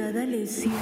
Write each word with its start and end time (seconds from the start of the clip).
D'Alessio. 0.00 0.72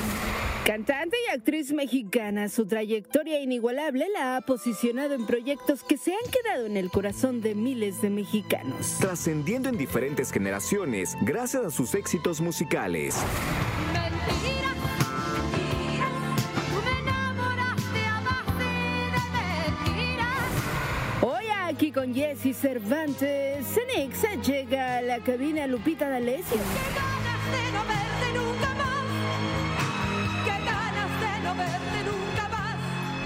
Cantante 0.64 1.16
y 1.26 1.30
actriz 1.34 1.70
mexicana, 1.72 2.48
su 2.48 2.66
trayectoria 2.66 3.40
inigualable 3.40 4.06
la 4.08 4.36
ha 4.36 4.40
posicionado 4.40 5.14
en 5.14 5.26
proyectos 5.26 5.82
que 5.82 5.98
se 5.98 6.12
han 6.12 6.30
quedado 6.30 6.66
en 6.66 6.76
el 6.78 6.90
corazón 6.90 7.42
de 7.42 7.54
miles 7.54 8.00
de 8.00 8.08
mexicanos. 8.10 8.96
Trascendiendo 9.00 9.68
en 9.68 9.76
diferentes 9.76 10.30
generaciones 10.32 11.16
gracias 11.22 11.64
a 11.64 11.70
sus 11.70 11.94
éxitos 11.94 12.40
musicales. 12.40 13.16
Mentira, 13.92 14.74
mentira, 15.50 16.08
tú 16.70 16.80
me 16.82 17.00
enamoraste 17.00 18.04
a 18.06 18.20
base 18.20 18.64
de 19.12 19.24
mentiras. 19.90 21.22
Hoy 21.22 21.44
aquí 21.64 21.92
con 21.92 22.14
Jesse 22.14 22.56
Cervantes, 22.56 23.66
Cenix 23.66 24.46
llega 24.46 24.98
a 24.98 25.02
la 25.02 25.18
cabina 25.18 25.66
Lupita 25.66 26.08
D'Alessio. 26.08 26.60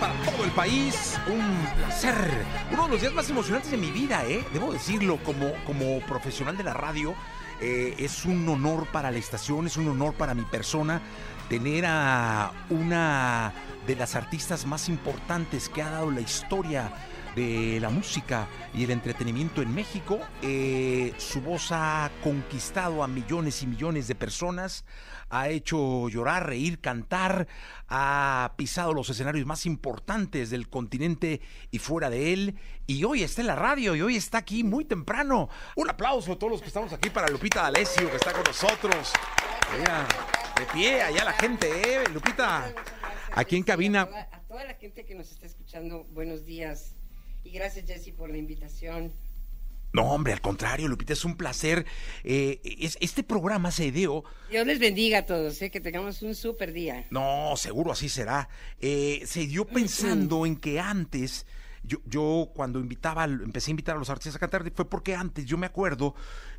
Para 0.00 0.14
todo 0.23 0.45
el 0.45 0.50
país. 0.50 1.18
Un 1.27 1.66
placer. 1.77 2.45
Uno 2.73 2.84
de 2.84 2.88
los 2.91 3.00
días 3.00 3.12
más 3.12 3.28
emocionantes 3.30 3.70
de 3.70 3.77
mi 3.77 3.91
vida, 3.91 4.24
¿eh? 4.27 4.45
Debo 4.52 4.72
decirlo, 4.72 5.19
como, 5.24 5.52
como 5.64 6.00
profesional 6.00 6.56
de 6.56 6.64
la 6.64 6.74
radio, 6.74 7.14
eh, 7.60 7.95
es 7.98 8.24
un 8.24 8.48
honor 8.48 8.86
para 8.86 9.10
la 9.10 9.19
estación, 9.19 9.66
es 9.66 9.77
un 9.77 9.88
honor 9.88 10.14
para 10.14 10.34
mi 10.34 10.42
persona 10.42 11.00
tener 11.48 11.84
a 11.86 12.52
una 12.70 13.52
de 13.86 13.96
las 13.96 14.16
artistas 14.16 14.66
más 14.66 14.88
importantes 14.88 15.69
que 15.69 15.82
ha 15.82 15.91
dado 15.91 16.10
la 16.10 16.20
historia 16.20 16.91
de 17.37 17.79
la 17.81 17.91
música 17.91 18.49
y 18.75 18.83
el 18.83 18.91
entretenimiento 18.91 19.61
en 19.61 19.73
México. 19.73 20.19
Eh, 20.43 21.13
su 21.19 21.43
voz 21.43 21.69
ha 21.71 22.11
conquistado 22.25 23.05
a 23.05 23.09
millones 23.09 23.62
y 23.62 23.67
millones 23.67 24.09
de 24.09 24.15
personas, 24.15 24.85
ha 25.29 25.51
hecho 25.51 26.09
llorar, 26.09 26.47
reír, 26.47 26.81
cantar, 26.81 27.47
ha 27.89 28.55
pisado 28.57 28.95
los 28.95 29.11
escenarios 29.11 29.47
más 29.47 29.67
importantes 29.67 30.48
del 30.48 30.69
continente 30.69 31.43
y 31.70 31.78
fuera 31.78 32.09
de 32.09 32.33
él. 32.33 32.55
Y 32.87 33.05
hoy 33.05 33.23
está 33.23 33.43
en 33.43 33.48
la 33.48 33.56
radio 33.56 33.95
y 33.95 34.00
hoy 34.00 34.17
está 34.17 34.39
aquí 34.39 34.65
muy 34.65 34.87
temprano. 34.87 35.50
Un 35.77 35.91
aplauso 35.91 36.33
a 36.33 36.39
todos 36.39 36.53
los 36.53 36.62
que 36.62 36.69
estamos 36.69 36.93
aquí 36.95 37.11
para 37.11 37.28
Lupita 37.28 37.62
D'Alessio, 37.62 38.11
que 38.11 38.17
está 38.17 38.33
con 38.33 38.45
nosotros. 38.45 39.12
De 40.59 40.65
pie, 40.73 41.03
allá 41.03 41.23
la 41.23 41.34
gente, 41.34 41.69
¿eh? 41.69 42.05
Lupita, 42.15 42.73
aquí 43.33 43.56
en 43.56 43.62
cabina. 43.62 44.09
A 44.33 44.41
toda 44.41 44.65
la 44.65 44.75
gente 44.75 45.05
que 45.05 45.15
nos 45.15 45.31
está 45.31 45.45
escuchando, 45.45 46.05
buenos 46.12 46.47
días. 46.47 46.95
Y 47.47 47.50
gracias, 47.52 47.86
Jessy, 47.86 48.12
por 48.12 48.28
la 48.30 48.39
invitación. 48.39 49.12
No, 49.92 50.12
hombre, 50.12 50.33
al 50.33 50.41
contrario, 50.41 50.89
Lupita, 50.89 51.12
es 51.12 51.25
un 51.25 51.36
placer. 51.36 51.86
Eh, 52.25 52.61
es- 52.80 52.98
este 53.00 53.22
programa 53.22 53.70
se 53.70 53.92
dio 53.92 54.25
Dios 54.50 54.66
les 54.66 54.78
bendiga 54.78 55.19
a 55.19 55.27
todos, 55.27 55.62
¿eh? 55.62 55.70
que 55.70 55.80
tengamos 55.80 56.20
un 56.22 56.34
súper 56.34 56.72
día. 56.72 57.06
No, 57.11 57.55
seguro 57.56 57.92
así 57.92 58.08
será. 58.08 58.48
Eh, 58.80 59.22
se 59.27 59.47
dio 59.47 59.64
pensando 59.64 60.44
en 60.44 60.56
que 60.56 60.80
antes, 60.80 61.47
yo, 61.83 61.98
yo 62.05 62.50
cuando 62.55 62.80
invitaba, 62.80 63.25
empecé 63.25 63.70
a 63.70 63.72
invitar 63.72 63.97
a 63.97 63.98
los 63.98 64.10
artistas 64.10 64.34
a 64.36 64.38
cantar, 64.41 64.70
fue 64.75 64.88
porque 64.91 65.14
antes 65.14 65.47
yo 65.47 65.56
me 65.56 65.66
acuerdo 65.66 66.14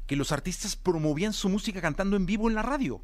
que 0.07 0.15
los 0.15 0.31
artistas 0.31 0.75
promovían 0.77 1.33
su 1.33 1.49
música 1.49 1.81
cantando 1.81 2.15
en 2.15 2.25
vivo 2.25 2.47
en 2.49 2.55
la 2.55 2.63
radio, 2.63 3.01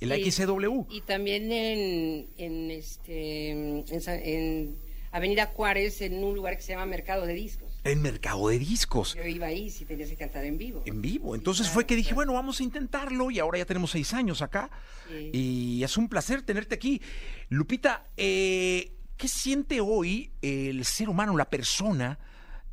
en 0.00 0.10
la. 0.10 0.16
XCW. 0.16 0.86
Y 0.90 1.00
también 1.00 1.50
en, 1.50 2.28
en, 2.36 2.70
este, 2.70 3.50
en 3.50 4.76
Avenida 5.16 5.46
Juárez, 5.46 6.02
en 6.02 6.22
un 6.22 6.34
lugar 6.34 6.56
que 6.56 6.62
se 6.62 6.72
llama 6.72 6.86
Mercado 6.86 7.24
de 7.24 7.32
Discos. 7.32 7.80
En 7.84 8.02
Mercado 8.02 8.48
de 8.48 8.58
Discos. 8.58 9.14
Yo 9.14 9.24
iba 9.24 9.46
ahí 9.46 9.70
si 9.70 9.86
tenías 9.86 10.10
que 10.10 10.16
cantar 10.16 10.44
en 10.44 10.58
vivo. 10.58 10.82
En 10.84 11.00
vivo. 11.00 11.34
Entonces 11.34 11.70
fue 11.70 11.86
que 11.86 11.96
dije, 11.96 12.08
claro. 12.08 12.16
bueno, 12.16 12.32
vamos 12.34 12.60
a 12.60 12.62
intentarlo 12.62 13.30
y 13.30 13.38
ahora 13.38 13.58
ya 13.58 13.64
tenemos 13.64 13.90
seis 13.90 14.12
años 14.12 14.42
acá. 14.42 14.70
Sí. 15.08 15.30
Y 15.32 15.82
es 15.84 15.96
un 15.96 16.08
placer 16.08 16.42
tenerte 16.42 16.74
aquí. 16.74 17.00
Lupita, 17.48 18.08
eh, 18.18 18.92
¿qué 19.16 19.28
siente 19.28 19.80
hoy 19.80 20.32
el 20.42 20.84
ser 20.84 21.08
humano, 21.08 21.34
la 21.36 21.48
persona, 21.48 22.18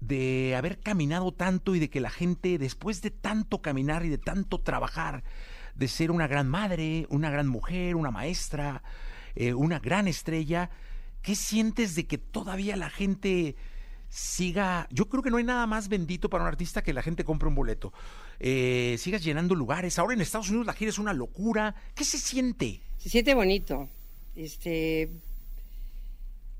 de 0.01 0.56
haber 0.57 0.79
caminado 0.79 1.31
tanto 1.31 1.75
y 1.75 1.79
de 1.79 1.89
que 1.89 2.01
la 2.01 2.09
gente, 2.09 2.57
después 2.57 3.01
de 3.01 3.12
tanto 3.12 3.62
caminar 3.62 4.06
y 4.06 4.09
de 4.09 4.18
tanto 4.18 4.59
trabajar, 4.59 5.23
de 5.75 5.88
ser 5.88 6.12
una 6.12 6.28
gran 6.28 6.50
madre, 6.50 7.07
una 7.09 7.29
gran 7.29 7.47
mujer, 7.47 7.95
una 7.95 8.12
maestra, 8.12 8.84
eh, 9.35 9.53
una 9.53 9.79
gran 9.79 10.09
estrella, 10.09 10.69
¿qué 11.23 11.35
sientes 11.35 11.95
de 11.95 12.06
que 12.06 12.19
todavía 12.19 12.75
la 12.75 12.91
gente 12.91 13.56
siga, 14.13 14.88
yo 14.91 15.09
creo 15.09 15.23
que 15.23 15.31
no 15.31 15.38
hay 15.38 15.44
nada 15.44 15.66
más 15.66 15.89
bendito 15.89 16.29
para 16.29 16.44
un 16.44 16.47
artista 16.47 16.84
que 16.84 16.94
la 16.94 17.01
gente 17.01 17.23
compre 17.23 17.47
un 17.47 17.56
boleto. 17.56 17.91
Eh, 18.39 18.95
sigas 19.00 19.23
llenando 19.23 19.56
lugares. 19.56 19.97
Ahora 19.97 20.13
en 20.13 20.22
Estados 20.22 20.50
Unidos 20.50 20.67
la 20.67 20.73
gira 20.73 20.89
es 20.89 21.00
una 21.00 21.13
locura. 21.13 21.73
¿Qué 21.95 22.03
se 22.03 22.19
siente? 22.19 22.79
Se 23.00 23.09
siente 23.09 23.33
bonito. 23.33 23.89
Este, 24.35 25.09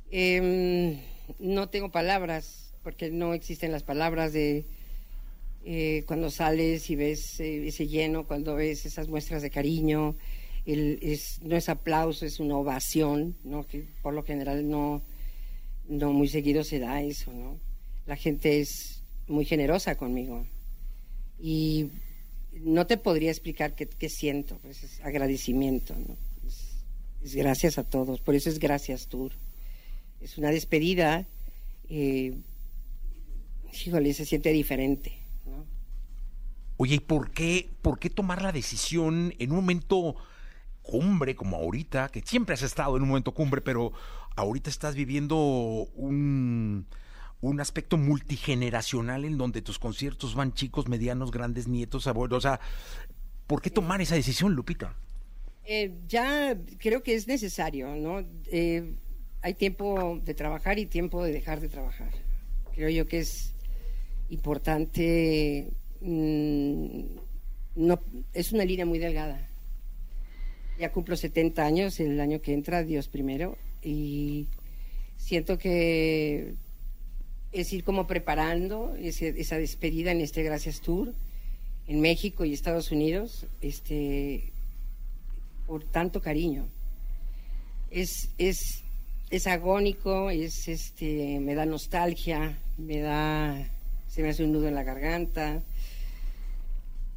em, 0.09 1.00
no 1.40 1.69
tengo 1.69 1.91
palabras, 1.91 2.73
porque 2.84 3.12
no 3.12 3.35
existen 3.35 3.72
las 3.72 3.84
palabras 3.84 4.34
de 4.34 4.66
eh, 5.63 6.03
cuando 6.07 6.31
sales 6.31 6.90
y 6.90 6.96
ves 6.96 7.40
eh, 7.40 7.68
ese 7.68 7.88
lleno, 7.88 8.25
cuando 8.25 8.56
ves 8.56 8.85
esas 8.88 9.07
muestras 9.07 9.44
de 9.44 9.52
cariño. 9.52 10.16
Es, 10.66 11.41
no 11.41 11.57
es 11.57 11.68
aplauso, 11.68 12.25
es 12.25 12.40
una 12.40 12.56
ovación, 12.56 13.35
¿no? 13.44 13.68
que 13.68 13.85
por 14.01 14.13
lo 14.13 14.24
general 14.24 14.69
no, 14.69 15.01
no 15.88 16.13
muy 16.13 16.29
seguido 16.29 16.63
se 16.63 16.79
da 16.79 17.01
eso. 17.01 17.34
¿no? 17.34 17.59
La 18.06 18.16
gente 18.16 18.62
es 18.62 19.03
muy 19.28 19.46
generosa 19.46 19.96
conmigo. 19.96 20.46
Y 21.40 21.90
no 22.62 22.88
te 22.88 22.97
podría 22.97 23.31
explicar 23.31 23.75
qué, 23.75 24.09
siento, 24.09 24.57
pues 24.62 24.84
es 24.84 25.02
agradecimiento. 25.02 25.96
Es, 27.22 27.35
gracias 27.35 27.78
a 27.78 27.84
todos, 27.84 28.22
por 28.22 28.35
eso 28.35 28.50
es 28.50 28.59
gracias 28.59 29.07
Tour. 29.07 29.31
Es 30.22 30.38
una 30.38 30.52
despedida, 30.52 31.25
eh, 31.90 32.34
híjole, 33.85 34.13
se 34.13 34.25
siente 34.25 34.52
diferente. 34.52 35.19
Oye, 36.78 36.96
¿y 36.96 37.00
por 37.00 37.31
qué, 37.31 37.69
por 37.81 38.00
qué 38.00 38.09
tomar 38.09 38.41
la 38.41 38.52
decisión 38.52 39.34
en 39.40 39.52
un 39.52 39.57
momento 39.57 40.16
cumbre 40.84 41.36
como 41.36 41.58
ahorita, 41.58 42.10
que 42.10 42.22
siempre 42.22 42.54
has 42.54 42.62
estado 42.62 42.96
en 42.98 43.04
un 43.04 43.10
momento 43.10 43.34
cumbre, 43.34 43.62
pero 43.62 43.94
ahorita 44.36 44.70
estás 44.70 44.96
viviendo 44.96 45.38
un, 45.96 46.86
un 47.42 47.60
aspecto 47.60 47.98
multigeneracional 47.98 49.26
en 49.26 49.38
donde 49.38 49.62
tus 49.62 49.80
conciertos 49.80 50.36
van 50.36 50.54
chicos, 50.54 50.88
medianos, 50.88 51.32
grandes, 51.32 51.68
nietos, 51.68 52.06
abuelos? 52.06 52.38
O 52.38 52.42
sea, 52.42 52.60
¿por 53.48 53.62
qué 53.62 53.70
tomar 53.70 54.02
esa 54.02 54.16
decisión, 54.16 54.54
Lupita? 54.54 54.96
Eh, 55.66 55.94
ya 56.08 56.58
creo 56.78 57.02
que 57.02 57.16
es 57.16 57.28
necesario, 57.28 57.96
¿no? 57.96 58.26
Eh, 58.52 58.94
hay 59.42 59.54
tiempo 59.54 60.20
de 60.24 60.34
trabajar 60.34 60.78
y 60.80 60.86
tiempo 60.86 61.24
de 61.24 61.32
dejar 61.32 61.62
de 61.62 61.70
trabajar. 61.70 62.12
Creo 62.74 62.90
yo 62.90 63.08
que 63.08 63.20
es 63.20 63.54
importante, 64.30 65.70
mm, 66.02 67.04
no, 67.76 68.00
es 68.34 68.52
una 68.52 68.66
línea 68.66 68.86
muy 68.86 69.00
delgada. 69.00 69.50
Ya 70.79 70.91
cumplo 70.91 71.16
70 71.16 71.66
años 71.66 72.00
el 72.00 72.19
año 72.19 72.41
que 72.41 72.53
entra, 72.53 72.84
Dios 72.84 73.07
primero, 73.07 73.57
y 73.84 74.47
siento 75.17 75.57
que 75.57 76.56
es 77.51 77.72
ir 77.73 77.84
como 77.84 78.07
preparando 78.07 78.95
ese- 78.95 79.39
esa 79.39 79.57
despedida 79.57 80.11
en 80.11 80.22
este 80.22 80.41
Gracias 80.44 80.81
Tour 80.81 81.13
en 81.88 82.01
México 82.01 82.44
y 82.45 82.53
Estados 82.53 82.91
Unidos, 82.91 83.45
este, 83.61 84.51
por 85.67 85.84
tanto 85.84 86.22
cariño. 86.22 86.66
Es, 87.91 88.29
es, 88.40 88.84
es 89.29 89.45
agónico, 89.47 90.29
es, 90.31 90.67
este, 90.67 91.40
me 91.40 91.53
da 91.53 91.66
nostalgia, 91.66 92.57
me 92.78 93.00
da, 93.00 93.69
se 94.07 94.23
me 94.23 94.29
hace 94.29 94.44
un 94.44 94.53
nudo 94.53 94.67
en 94.67 94.75
la 94.75 94.84
garganta, 94.84 95.61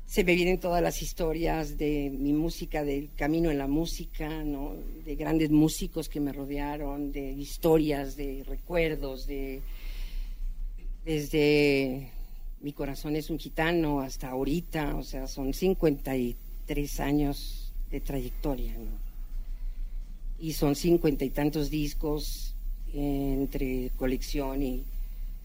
se 0.07 0.23
me 0.23 0.35
vienen 0.35 0.61
todas 0.61 0.83
las 0.83 1.03
historias 1.03 1.77
de 1.77 2.11
mi 2.17 2.33
música, 2.33 2.85
del 2.85 3.11
camino 3.17 3.51
en 3.51 3.59
la 3.59 3.67
música, 3.67 4.45
¿no? 4.45 4.75
de 5.05 5.17
grandes 5.17 5.51
músicos 5.51 6.09
que 6.09 6.21
me 6.21 6.33
rodearon, 6.33 7.11
de 7.11 7.33
historias, 7.33 8.17
de 8.17 8.45
recuerdos, 8.47 9.27
de 9.27 9.63
desde 11.05 12.11
mi 12.61 12.73
corazón 12.73 13.15
es 13.15 13.31
un 13.31 13.39
gitano 13.39 14.01
hasta 14.01 14.29
ahorita, 14.29 14.97
o 14.97 15.03
sea, 15.03 15.27
son 15.29 15.55
53 15.55 17.01
años 17.01 17.73
de 17.91 18.01
trayectoria, 18.01 18.73
¿no? 18.73 18.91
Y 20.39 20.53
son 20.53 20.75
cincuenta 20.75 21.25
y 21.25 21.31
tantos 21.31 21.71
discos 21.71 22.55
entre 22.93 23.91
colección 23.97 24.63
y 24.63 24.85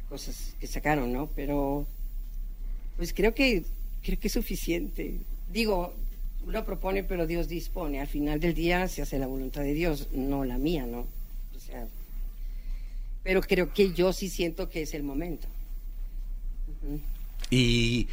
cosas 0.09 0.55
que 0.59 0.67
sacaron, 0.67 1.13
¿no? 1.13 1.29
Pero 1.35 1.85
pues 2.97 3.13
creo 3.13 3.33
que 3.33 3.63
creo 4.03 4.19
que 4.19 4.27
es 4.27 4.33
suficiente. 4.33 5.19
Digo, 5.51 5.93
uno 6.45 6.65
propone, 6.65 7.03
pero 7.03 7.27
Dios 7.27 7.47
dispone. 7.47 7.99
Al 7.99 8.07
final 8.07 8.39
del 8.39 8.53
día 8.53 8.87
se 8.87 9.01
hace 9.01 9.19
la 9.19 9.27
voluntad 9.27 9.61
de 9.61 9.73
Dios, 9.73 10.09
no 10.11 10.43
la 10.45 10.57
mía, 10.57 10.85
¿no? 10.85 11.05
O 11.55 11.59
sea, 11.59 11.87
pero 13.23 13.41
creo 13.41 13.71
que 13.73 13.93
yo 13.93 14.13
sí 14.13 14.29
siento 14.29 14.69
que 14.69 14.81
es 14.81 14.93
el 14.93 15.03
momento. 15.03 15.47
Y 17.49 18.07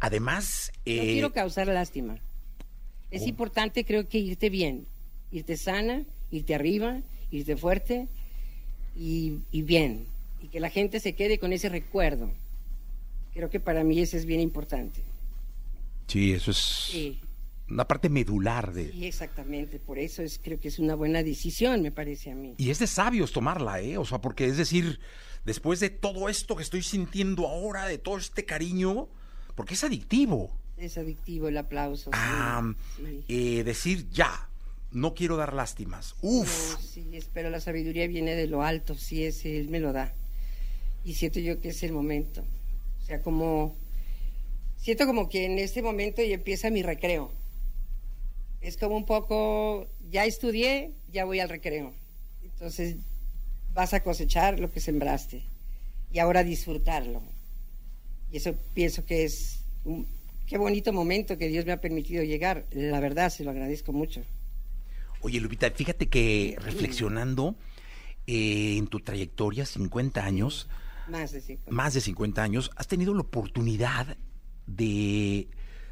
además... 0.00 0.72
No 0.86 0.92
eh, 0.92 1.12
quiero 1.12 1.32
causar 1.32 1.66
lástima. 1.68 2.18
Es 3.10 3.22
Oh. 3.22 3.28
importante, 3.28 3.84
creo 3.84 4.08
que 4.08 4.18
irte 4.18 4.50
bien, 4.50 4.86
irte 5.30 5.56
sana, 5.56 6.04
irte 6.30 6.54
arriba, 6.54 7.00
irte 7.30 7.56
fuerte 7.56 8.08
y, 8.96 9.38
y 9.52 9.62
bien. 9.62 10.06
Y 10.42 10.48
que 10.48 10.60
la 10.60 10.70
gente 10.70 11.00
se 11.00 11.14
quede 11.14 11.38
con 11.38 11.52
ese 11.52 11.68
recuerdo. 11.68 12.30
Creo 13.34 13.50
que 13.50 13.60
para 13.60 13.84
mí 13.84 14.00
eso 14.00 14.16
es 14.16 14.24
bien 14.24 14.40
importante. 14.40 15.00
Sí, 16.06 16.32
eso 16.32 16.50
es 16.50 17.18
una 17.68 17.86
parte 17.86 18.08
medular 18.08 18.72
de... 18.72 18.92
sí, 18.92 19.06
exactamente. 19.06 19.78
Por 19.78 19.98
eso 19.98 20.22
es, 20.22 20.38
creo 20.42 20.60
que 20.60 20.68
es 20.68 20.78
una 20.78 20.94
buena 20.94 21.22
decisión, 21.22 21.82
me 21.82 21.90
parece 21.90 22.30
a 22.30 22.34
mí. 22.34 22.54
Y 22.58 22.70
es 22.70 22.78
de 22.78 22.86
sabios 22.86 23.32
tomarla, 23.32 23.80
¿eh? 23.80 23.98
O 23.98 24.04
sea, 24.04 24.20
porque 24.20 24.46
es 24.46 24.56
decir, 24.56 25.00
después 25.44 25.80
de 25.80 25.90
todo 25.90 26.28
esto 26.28 26.56
que 26.56 26.62
estoy 26.62 26.82
sintiendo 26.82 27.46
ahora, 27.46 27.86
de 27.86 27.98
todo 27.98 28.18
este 28.18 28.44
cariño, 28.44 29.08
porque 29.54 29.74
es 29.74 29.84
adictivo. 29.84 30.56
Es 30.76 30.98
adictivo 30.98 31.48
el 31.48 31.56
aplauso. 31.56 32.10
Ah, 32.12 32.74
sí. 32.96 33.24
eh, 33.28 33.64
decir 33.64 34.08
ya, 34.10 34.48
no 34.92 35.14
quiero 35.14 35.36
dar 35.36 35.54
lástimas. 35.54 36.14
Uf. 36.20 36.74
No, 36.74 36.80
sí, 36.80 37.18
pero 37.32 37.50
la 37.50 37.60
sabiduría 37.60 38.06
viene 38.06 38.34
de 38.34 38.46
lo 38.46 38.62
alto, 38.62 38.94
sí, 38.94 39.24
es, 39.24 39.44
Él 39.44 39.68
me 39.68 39.80
lo 39.80 39.92
da. 39.92 40.14
Y 41.04 41.14
siento 41.14 41.40
yo 41.40 41.60
que 41.60 41.70
es 41.70 41.82
el 41.82 41.92
momento. 41.92 42.44
O 43.02 43.04
sea, 43.04 43.22
como. 43.22 43.76
Siento 44.86 45.04
como 45.04 45.28
que 45.28 45.46
en 45.46 45.58
este 45.58 45.82
momento 45.82 46.22
ya 46.22 46.36
empieza 46.36 46.70
mi 46.70 46.80
recreo. 46.80 47.32
Es 48.60 48.76
como 48.76 48.96
un 48.96 49.04
poco. 49.04 49.88
Ya 50.12 50.26
estudié, 50.26 50.92
ya 51.10 51.24
voy 51.24 51.40
al 51.40 51.48
recreo. 51.48 51.92
Entonces 52.40 52.94
vas 53.74 53.94
a 53.94 54.04
cosechar 54.04 54.60
lo 54.60 54.70
que 54.70 54.78
sembraste. 54.78 55.42
Y 56.12 56.20
ahora 56.20 56.44
disfrutarlo. 56.44 57.20
Y 58.30 58.36
eso 58.36 58.54
pienso 58.74 59.04
que 59.04 59.24
es. 59.24 59.64
Un, 59.82 60.06
qué 60.46 60.56
bonito 60.56 60.92
momento 60.92 61.36
que 61.36 61.48
Dios 61.48 61.66
me 61.66 61.72
ha 61.72 61.80
permitido 61.80 62.22
llegar. 62.22 62.64
La 62.70 63.00
verdad, 63.00 63.30
se 63.30 63.42
lo 63.42 63.50
agradezco 63.50 63.92
mucho. 63.92 64.22
Oye, 65.20 65.40
Lupita, 65.40 65.68
fíjate 65.68 66.06
que 66.06 66.56
reflexionando 66.60 67.56
eh, 68.28 68.76
en 68.76 68.86
tu 68.86 69.00
trayectoria, 69.00 69.66
50 69.66 70.24
años, 70.24 70.68
Más 71.08 71.32
de 71.32 71.40
cinco. 71.40 71.72
más 71.72 71.94
de 71.94 72.00
50 72.00 72.40
años, 72.40 72.70
has 72.76 72.86
tenido 72.86 73.14
la 73.14 73.22
oportunidad 73.22 74.16
de, 74.66 75.48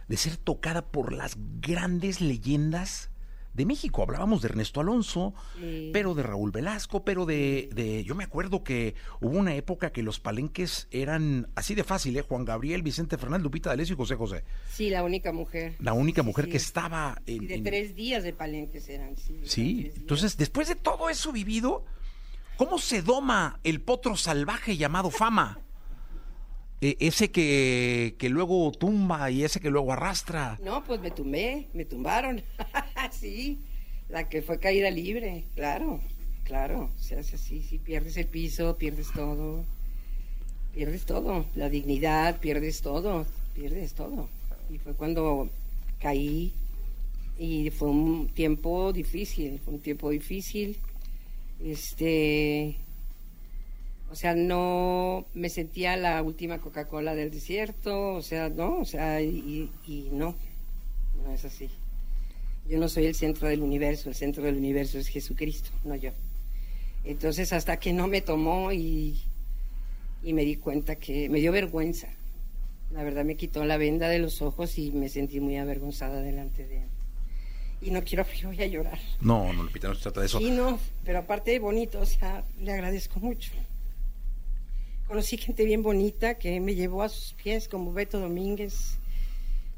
de 0.09 0.17
ser 0.17 0.37
tocada 0.37 0.87
por 0.87 1.13
las 1.13 1.37
grandes 1.61 2.21
leyendas 2.21 3.11
de 3.55 3.67
México. 3.67 4.03
Hablábamos 4.03 4.43
de 4.43 4.49
Ernesto 4.49 4.81
Alonso, 4.81 5.33
Sí. 5.61 5.91
pero 5.93 6.15
de 6.15 6.25
Raúl 6.25 6.51
Velasco, 6.51 7.05
pero 7.05 7.25
de, 7.25 7.71
de... 7.73 8.03
Yo 8.03 8.17
me 8.17 8.25
acuerdo 8.25 8.65
que 8.65 8.97
hubo 9.21 9.39
una 9.39 9.55
época 9.55 9.93
que 9.93 10.03
los 10.03 10.19
palenques 10.19 10.89
eran 10.91 11.49
así 11.55 11.77
de 11.77 11.85
fácil, 11.85 12.17
¿eh? 12.17 12.23
Juan 12.23 12.45
Gabriel, 12.45 12.83
Vicente 12.83 13.17
Fernández, 13.17 13.45
Lupita 13.45 13.71
D'Alessio 13.71 13.95
y 13.95 13.97
José 13.97 14.17
José. 14.17 14.43
Sí, 14.69 14.91
la 14.91 15.05
única 15.05 15.33
mujer. 15.33 15.77
La 15.79 15.93
única 15.93 16.23
Sí, 16.23 16.27
mujer 16.27 16.47
sí. 16.47 16.51
que 16.51 16.57
estaba 16.57 17.23
en... 17.27 17.45
Y 17.45 17.47
de 17.47 17.55
en- 17.55 17.63
tres 17.63 17.95
días 17.95 18.25
de 18.25 18.33
palenques 18.33 18.89
eran, 18.89 19.17
sí. 19.17 19.39
Sí, 19.45 19.93
entonces 19.95 20.37
después 20.37 20.67
de 20.67 20.75
todo 20.75 21.09
eso 21.09 21.31
vivido, 21.31 21.85
¿cómo 22.57 22.79
se 22.81 23.03
doma 23.03 23.61
el 23.63 23.81
potro 23.81 24.17
salvaje 24.17 24.77
llamado 24.77 25.13
fama? 25.13 25.61
E- 26.81 26.97
ese 27.01 27.31
que, 27.31 28.15
que 28.19 28.29
luego 28.29 28.71
tumba 28.73 29.31
y 29.31 29.45
ese 29.45 29.61
que 29.61 29.71
luego 29.71 29.93
arrastra. 29.93 30.59
No, 30.63 30.85
pues 30.85 31.01
me 31.01 31.11
tumbé, 31.11 31.69
me 31.73 31.85
tumbaron. 31.85 32.43
sí, 33.11 33.61
la 34.09 34.29
que 34.29 34.43
fue 34.43 34.59
caída 34.59 34.91
libre, 34.91 35.45
claro, 35.55 36.01
claro. 36.45 36.91
Sea, 36.97 37.21
es 37.21 37.33
así, 37.35 37.63
sí, 37.63 37.79
pierdes 37.79 38.17
el 38.17 38.27
piso, 38.27 38.77
pierdes 38.77 39.13
todo. 39.13 39.65
Pierdes 40.75 41.05
todo, 41.05 41.47
la 41.55 41.69
dignidad, 41.69 42.41
pierdes 42.41 42.81
todo, 42.83 43.27
pierdes 43.55 43.95
todo. 43.95 44.29
Y 44.69 44.79
fue 44.79 44.95
cuando 44.95 45.49
caí 46.01 46.53
y 47.39 47.71
fue 47.71 47.89
un 47.91 48.29
tiempo 48.29 48.93
difícil, 48.93 49.61
fue 49.61 49.75
un 49.75 49.81
tiempo 49.81 50.11
difícil. 50.11 50.77
Este, 51.63 52.77
o 54.15 54.17
sea, 54.17 54.37
no 54.37 55.27
me 55.35 55.49
sentía 55.49 55.97
la 55.97 56.23
última 56.23 56.61
Coca-Cola 56.61 57.17
del 57.17 57.33
desierto, 57.33 58.15
o 58.15 58.23
sea, 58.23 58.49
no, 58.49 58.79
o 58.79 58.85
sea, 58.85 59.21
y, 59.21 59.69
y 59.89 60.09
no, 60.13 60.37
no 61.25 61.35
es 61.35 61.45
así. 61.45 61.69
Yo 62.69 62.79
no 62.79 62.89
soy 62.89 63.07
el 63.07 63.17
centro 63.17 63.49
del 63.49 63.61
universo, 63.61 64.09
el 64.09 64.15
centro 64.15 64.45
del 64.45 64.55
universo 64.55 65.01
es 65.01 65.09
Jesucristo, 65.09 65.71
no 65.83 65.97
yo. 65.97 66.13
Entonces, 67.03 67.53
hasta 67.53 67.81
que 67.81 67.93
no 67.93 68.07
me 68.07 68.21
tomó 68.21 68.71
y, 68.71 69.21
y 70.23 70.33
me 70.33 70.45
di 70.45 70.55
cuenta 70.59 70.95
que 70.95 71.29
me 71.29 71.41
dio 71.41 71.51
vergüenza. 71.51 72.07
La 72.93 73.03
verdad 73.03 73.25
me 73.25 73.35
quitó 73.35 73.65
la 73.65 73.79
venda 73.79 74.09
de 74.09 74.21
los 74.21 74.43
ojos 74.43 74.79
y 74.79 74.93
me 74.93 75.09
sentí 75.09 75.41
muy 75.41 75.57
avergonzada 75.57 76.23
delante 76.23 76.69
de 76.69 76.77
él. 76.77 76.89
Y 77.83 77.91
no 77.91 78.05
quiero 78.05 78.25
que 78.33 78.47
voy 78.47 78.63
a 78.63 78.67
llorar. 78.69 79.01
No, 79.21 79.53
no, 79.53 79.65
Lupita, 79.65 79.89
no 79.89 79.97
se 79.97 80.03
trata 80.03 80.21
de 80.21 80.27
eso. 80.27 80.39
Sí, 80.39 80.53
no, 80.53 80.79
pero 81.05 81.19
aparte 81.19 81.51
de 81.51 81.59
bonito, 81.59 81.99
o 81.99 82.07
sea, 82.07 82.45
le 82.61 82.73
agradezco 82.73 83.19
mucho. 83.19 83.51
Conocí 85.07 85.37
gente 85.37 85.65
bien 85.65 85.83
bonita 85.83 86.39
que 86.39 86.59
me 86.61 86.75
llevó 86.75 87.03
a 87.03 87.09
sus 87.09 87.35
pies, 87.35 87.69
como 87.69 87.93
Beto 87.93 88.19
Domínguez, 88.21 88.99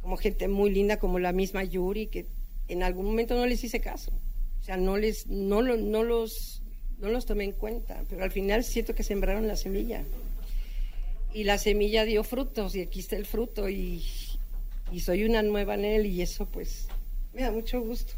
como 0.03 0.17
gente 0.17 0.47
muy 0.49 0.71
linda 0.71 0.99
como 0.99 1.19
la 1.19 1.33
misma 1.33 1.65
Yuri, 1.65 2.07
que 2.07 2.27
en 2.69 2.83
algún 2.83 3.07
momento 3.07 3.35
no 3.35 3.47
les 3.47 3.63
hice 3.65 3.81
caso. 3.81 4.13
O 4.61 4.65
sea, 4.65 4.77
no 4.77 4.97
les, 4.97 5.27
no, 5.27 5.63
lo- 5.63 5.77
no 5.77 6.03
los, 6.05 6.63
no 6.99 7.09
los 7.09 7.27
tomé 7.27 7.45
en 7.45 7.53
cuenta, 7.53 8.05
pero 8.09 8.23
al 8.25 8.31
final 8.31 8.65
siento 8.65 8.95
que 8.95 9.03
sembraron 9.03 9.47
la 9.49 9.57
semilla. 9.57 10.05
Y 11.35 11.45
la 11.45 11.59
semilla 11.59 12.05
dio 12.05 12.25
frutos 12.25 12.75
y 12.77 12.81
aquí 12.81 13.01
está 13.01 13.17
el 13.17 13.27
fruto 13.27 13.69
y, 13.69 14.05
y 14.93 15.01
soy 15.01 15.25
una 15.25 15.43
nueva 15.43 15.75
en 15.75 15.85
él 15.85 16.07
y 16.07 16.23
eso 16.23 16.47
pues 16.47 16.89
me 17.35 17.43
da 17.43 17.51
mucho 17.51 17.81
gusto. 17.81 18.15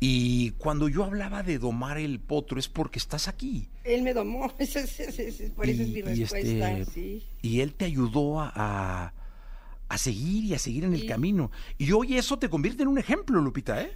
Y 0.00 0.52
cuando 0.52 0.88
yo 0.88 1.02
hablaba 1.04 1.42
de 1.42 1.58
domar 1.58 1.98
el 1.98 2.20
potro 2.20 2.58
es 2.60 2.68
porque 2.68 2.98
estás 3.00 3.26
aquí. 3.26 3.68
Él 3.82 4.02
me 4.02 4.14
domó, 4.14 4.48
por 4.54 4.62
eso 4.62 4.78
es 4.78 4.98
mi 5.56 5.70
Y- 5.70 5.98
y 5.98 6.02
respuesta, 6.02 6.78
este, 6.78 6.92
sí. 6.92 7.26
Y 7.42 7.60
él 7.60 7.74
te 7.74 7.86
ayudó 7.86 8.40
a, 8.40 8.52
a, 8.54 9.12
a 9.88 9.98
seguir 9.98 10.44
y 10.44 10.54
a 10.54 10.58
seguir 10.58 10.84
en 10.84 10.94
el 10.94 11.00
Sí. 11.02 11.06
camino. 11.08 11.50
Y 11.78 11.90
hoy 11.92 12.16
eso 12.16 12.38
te 12.38 12.48
convierte 12.48 12.82
en 12.84 12.88
un 12.88 12.98
ejemplo, 12.98 13.40
Lupita, 13.40 13.82
¿eh? 13.82 13.90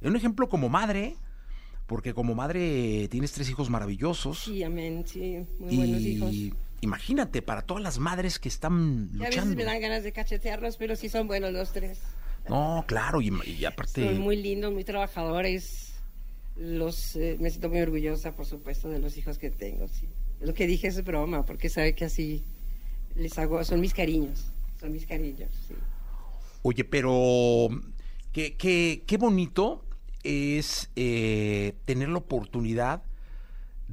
En 0.00 0.10
un 0.10 0.16
ejemplo 0.16 0.48
como 0.48 0.68
madre, 0.70 1.16
porque 1.86 2.14
como 2.14 2.34
madre 2.34 3.08
tienes 3.10 3.32
tres 3.32 3.50
hijos 3.50 3.68
maravillosos. 3.68 4.44
Sí, 4.44 4.62
amén, 4.62 5.04
sí, 5.06 5.44
muy 5.58 5.76
buenos 5.76 6.00
hijos. 6.00 6.32
y 6.32 6.54
imagínate, 6.80 7.42
para 7.42 7.62
todas 7.62 7.82
las 7.82 7.98
madres 7.98 8.38
que 8.38 8.48
están 8.48 9.10
Y 9.12 9.16
a 9.16 9.18
veces 9.26 9.34
luchando. 9.36 9.56
me 9.56 9.64
dan 9.64 9.80
ganas 9.82 10.02
de 10.02 10.12
cachetearlos, 10.12 10.78
pero 10.78 10.96
sí 10.96 11.08
son 11.10 11.26
buenos 11.28 11.52
los 11.52 11.72
tres. 11.72 12.00
No, 12.48 12.84
claro, 12.86 13.20
y, 13.20 13.32
y 13.46 13.64
aparte... 13.64 14.04
Son 14.04 14.20
muy 14.20 14.36
lindos, 14.36 14.72
muy 14.72 14.84
trabajadores. 14.84 15.94
Los, 16.56 17.16
eh, 17.16 17.36
me 17.40 17.48
siento 17.50 17.68
muy 17.68 17.80
orgullosa, 17.80 18.34
por 18.34 18.46
supuesto, 18.46 18.88
de 18.88 18.98
los 18.98 19.16
hijos 19.16 19.38
que 19.38 19.50
tengo. 19.50 19.88
Sí. 19.88 20.08
Lo 20.40 20.52
que 20.54 20.66
dije 20.66 20.88
es 20.88 21.02
broma, 21.04 21.46
porque 21.46 21.68
sabe 21.68 21.94
que 21.94 22.04
así 22.04 22.44
les 23.14 23.38
hago, 23.38 23.62
son 23.64 23.80
mis 23.80 23.94
cariños, 23.94 24.52
son 24.80 24.92
mis 24.92 25.06
cariños. 25.06 25.50
Sí. 25.68 25.74
Oye, 26.62 26.84
pero 26.84 27.68
qué, 28.32 28.56
qué, 28.56 29.04
qué 29.06 29.16
bonito 29.16 29.84
es 30.22 30.90
eh, 30.96 31.74
tener 31.84 32.08
la 32.08 32.18
oportunidad 32.18 33.02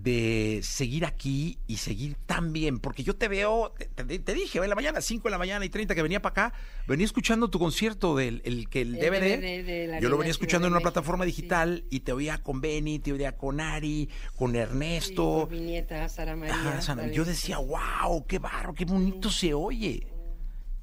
de 0.01 0.61
seguir 0.63 1.03
aquí 1.05 1.57
y 1.67 1.77
seguir 1.77 2.15
tan 2.25 2.53
bien, 2.53 2.79
porque 2.79 3.03
yo 3.03 3.15
te 3.15 3.27
veo, 3.27 3.73
te, 3.77 3.85
te- 4.05 4.19
te 4.19 4.33
dije, 4.33 4.59
en 4.59 4.69
la 4.69 4.75
mañana, 4.75 5.01
5 5.01 5.23
de 5.27 5.31
la 5.31 5.37
mañana 5.37 5.65
y 5.65 5.69
30 5.69 5.93
que 5.93 6.01
venía 6.01 6.21
para 6.21 6.47
acá, 6.47 6.53
venía 6.87 7.05
escuchando 7.05 7.49
tu 7.49 7.59
concierto 7.59 8.15
del 8.15 8.41
el, 8.45 8.69
que 8.69 8.81
el 8.81 8.95
El 8.95 9.01
DVD, 9.01 9.37
DVD 9.39 9.65
de 9.65 9.87
la 9.87 9.99
yo 9.99 10.07
lo 10.09 10.17
venía 10.17 10.31
escuchando 10.31 10.67
en 10.67 10.73
una 10.73 10.79
México, 10.79 10.93
plataforma 10.93 11.25
sí. 11.25 11.31
digital 11.31 11.83
y 11.89 11.99
te 11.99 12.13
oía 12.13 12.37
con 12.37 12.61
Benny, 12.61 12.99
te 12.99 13.11
oía 13.11 13.35
con 13.35 13.59
Ari, 13.59 14.09
con 14.37 14.55
Ernesto. 14.55 15.47
Sí, 15.49 15.49
con 15.55 15.59
mi 15.59 15.71
nieta, 15.71 16.07
Sara 16.07 16.35
María. 16.35 16.81
¿sabes? 16.81 17.13
yo 17.13 17.25
decía, 17.25 17.57
wow, 17.57 18.25
qué 18.25 18.39
barro, 18.39 18.73
qué 18.73 18.85
bonito 18.85 19.29
se 19.29 19.53
oye. 19.53 20.07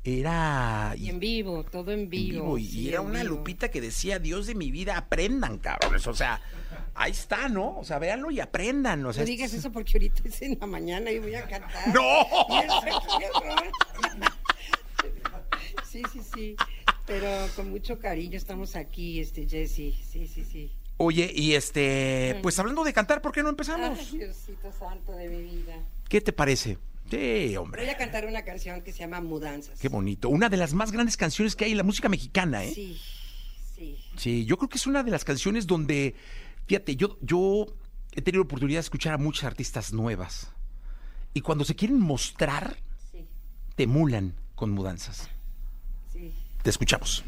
Era... 0.05 0.95
Y 0.97 1.09
en 1.09 1.19
vivo, 1.19 1.65
todo 1.65 1.91
en 1.91 2.01
en 2.01 2.11
vivo. 2.11 2.43
vivo, 2.45 2.59
y 2.59 2.67
sí, 2.67 2.89
era 2.89 3.01
en 3.01 3.07
una 3.07 3.23
vivo. 3.23 3.37
Lupita 3.37 3.71
que 3.71 3.81
decía, 3.81 4.21
Dios 4.21 4.47
de 4.47 4.55
mi 4.55 4.71
vida, 4.71 4.97
aprendan, 4.97 5.59
cabrones. 5.59 6.07
O 6.07 6.15
sea, 6.15 6.41
ahí 6.97 7.13
está, 7.13 7.49
¿no? 7.49 7.79
O 7.79 7.85
sea, 7.85 7.99
véanlo 7.99 8.31
y 8.31 8.41
aprendan. 8.41 9.05
O 9.07 9.13
sea, 9.13 9.23
No 9.23 9.27
digas 9.27 9.53
es- 9.53 9.61
eso 9.61 9.73
porque 9.73 9.93
ahorita 9.95 10.23
es 10.25 10.43
en 10.43 10.59
la 10.61 10.67
mañana 10.67 11.11
y 11.11 11.19
voy 11.19 11.35
a 11.35 11.47
cantar. 11.47 11.89
¡No! 11.95 12.03
Sí, 15.91 16.03
sí, 16.13 16.21
sí. 16.35 16.57
Pero 17.07 17.29
con 17.55 17.71
mucho 17.71 17.99
cariño 17.99 18.37
estamos 18.37 18.75
aquí, 18.77 19.21
este 19.21 19.49
Jesse. 19.49 19.95
Sí, 20.11 20.27
sí, 20.27 20.45
sí. 20.45 20.71
Oye, 20.99 21.31
y 21.35 21.55
este, 21.55 22.39
pues 22.43 22.59
hablando 22.59 22.83
de 22.83 22.93
cantar, 22.93 23.21
¿por 23.23 23.31
qué 23.33 23.43
no 23.43 23.51
empezamos? 23.51 23.99
Ay, 23.99 24.19
Diosito 24.19 24.73
santo 24.73 25.13
de 25.13 25.29
mi 25.29 25.43
vida. 25.43 25.77
¿Qué 26.09 26.21
te 26.21 26.33
parece? 26.33 26.79
Sí, 27.11 27.17
Voy 27.49 27.57
hombre. 27.57 27.89
a 27.91 27.97
cantar 27.97 28.27
una 28.27 28.43
canción 28.43 28.81
que 28.83 28.93
se 28.93 29.01
llama 29.01 29.21
Mudanzas. 29.21 29.79
Qué 29.79 29.89
bonito. 29.89 30.29
Una 30.29 30.49
de 30.49 30.57
las 30.57 30.73
más 30.75 30.91
grandes 30.91 31.17
canciones 31.17 31.55
que 31.55 31.65
hay 31.67 31.71
en 31.73 31.77
la 31.77 31.83
música 31.85 32.09
mexicana, 32.09 32.65
¿eh? 32.65 32.73
Sí, 32.75 32.99
sí. 33.77 33.97
Sí, 34.17 34.45
yo 34.47 34.57
creo 34.57 34.69
que 34.69 34.79
es 34.79 34.87
una 34.89 35.03
de 35.05 35.11
las 35.13 35.25
canciones 35.25 35.67
donde, 35.69 36.15
Fíjate, 36.67 36.97
yo, 36.97 37.17
yo 37.21 37.67
he 38.13 38.23
tenido 38.23 38.43
la 38.43 38.47
oportunidad 38.47 38.79
de 38.79 38.81
escuchar 38.81 39.15
a 39.15 39.19
muchas 39.19 39.45
artistas 39.45 39.93
nuevas. 39.93 40.53
Y 41.33 41.41
cuando 41.41 41.65
se 41.65 41.77
quieren 41.77 42.01
mostrar, 42.01 42.77
sí. 43.13 43.25
te 43.77 43.85
emulan 43.85 44.35
con 44.55 44.71
mudanzas. 44.71 45.29
Te 46.63 46.71
escuchamos. 46.71 47.23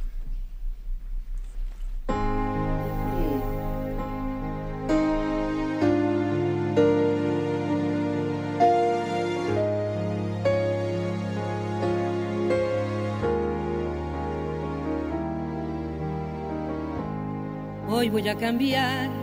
Hoy 17.87 18.09
voy 18.11 18.29
a 18.29 18.37
cambiar 18.37 19.18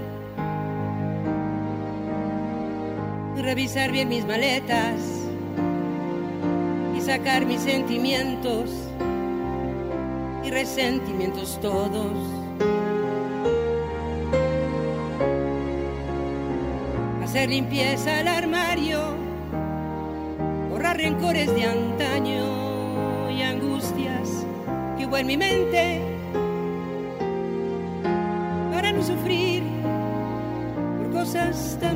Revisar 3.37 3.91
bien 3.91 4.09
mis 4.09 4.25
maletas 4.25 4.99
y 6.97 7.01
sacar 7.01 7.45
mis 7.45 7.61
sentimientos 7.61 8.71
y 10.43 10.49
resentimientos 10.49 11.59
todos. 11.61 12.11
Hacer 17.23 17.49
limpieza 17.49 18.19
al 18.19 18.27
armario, 18.27 18.99
borrar 20.69 20.97
rencores 20.97 21.53
de 21.53 21.65
antaño 21.65 23.29
y 23.29 23.41
angustias 23.43 24.45
que 24.97 25.05
hubo 25.05 25.17
en 25.17 25.27
mi 25.27 25.37
mente 25.37 26.01
para 28.73 28.91
no 28.91 29.03
sufrir 29.03 29.63
por 30.97 31.11
cosas 31.11 31.77
tan 31.79 31.94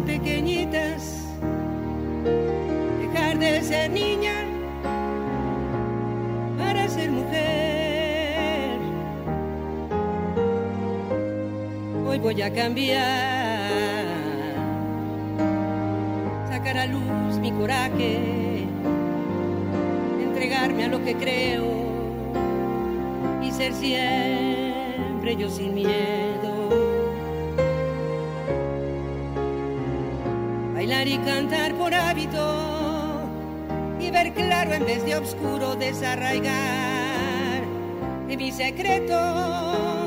Voy 12.22 12.42
a 12.42 12.54
cambiar, 12.54 14.06
sacar 16.50 16.78
a 16.78 16.86
luz 16.86 17.40
mi 17.40 17.50
coraje, 17.52 18.66
entregarme 20.22 20.84
a 20.84 20.88
lo 20.90 21.04
que 21.04 21.16
creo 21.16 21.66
y 23.42 23.52
ser 23.52 23.74
siempre 23.74 25.38
yo 25.38 25.50
sin 25.50 25.74
miedo. 25.74 26.70
Bailar 30.74 31.08
y 31.08 31.18
cantar 31.20 31.74
por 31.76 31.96
hábito 31.96 33.30
y 34.00 34.12
ver 34.12 34.34
claro 34.34 34.74
en 34.74 34.86
vez 34.86 35.06
de 35.06 35.16
oscuro 35.16 35.76
desarraigar 35.76 37.64
de 38.28 38.38
mis 38.38 38.56
secretos. 38.56 39.99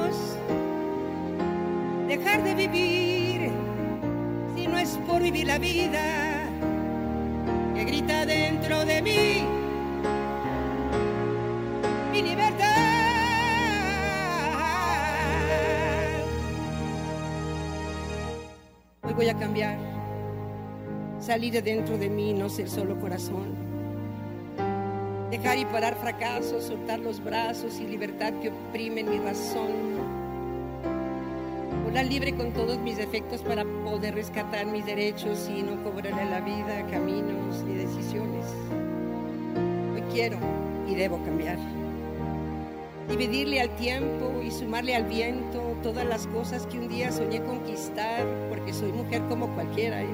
Vivir 5.33 5.47
la 5.47 5.59
vida 5.59 6.51
que 7.75 7.85
grita 7.85 8.27
dentro 8.27 8.85
de 8.85 9.01
mí 9.01 9.43
mi 12.13 12.23
libertad. 12.23 12.67
Hoy 19.03 19.15
voy 19.15 19.29
a 19.31 19.39
cambiar, 19.39 19.79
salir 21.19 21.55
de 21.55 21.63
dentro 21.63 21.97
de 21.97 22.11
mí, 22.11 22.35
no 22.35 22.51
ser 22.51 22.69
solo 22.69 23.01
corazón. 23.01 23.55
Dejar 25.31 25.59
y 25.59 25.65
parar 25.65 25.95
fracasos, 25.95 26.65
soltar 26.65 26.99
los 26.99 27.25
brazos 27.25 27.81
y 27.81 27.87
libertad 27.87 28.35
que 28.43 28.51
oprimen 28.51 29.09
mi 29.09 29.19
razón. 29.19 30.12
Volar 31.93 32.07
libre 32.07 32.35
con 32.35 32.55
todos 32.55 32.79
mis 32.79 32.97
defectos 32.97 33.43
para 33.43 33.67
poder 33.85 34.15
rescatar 34.15 34.65
mis 34.65 34.87
derechos 34.87 35.47
y 35.55 35.63
no 35.63 35.85
cobrarle 35.85 36.25
la 36.25 36.41
vida, 36.41 36.87
caminos 36.91 37.63
ni 37.65 37.75
decisiones. 37.75 38.47
Hoy 39.95 40.01
quiero 40.11 40.39
y 40.89 40.95
debo 40.95 41.23
cambiar. 41.23 41.59
Dividirle 43.11 43.61
al 43.61 43.77
tiempo 43.77 44.41
y 44.43 44.51
sumarle 44.51 44.97
al 44.97 45.05
viento 45.05 45.61
todas 45.83 46.07
las 46.07 46.27
cosas 46.29 46.67
que 46.67 46.79
un 46.79 46.89
día 46.89 47.13
soñé 47.13 47.43
conquistar, 47.43 48.25
porque 48.49 48.73
soy 48.73 48.91
mujer 48.91 49.21
como 49.29 49.49
cualquiera, 49.49 50.03
¿eh? 50.03 50.07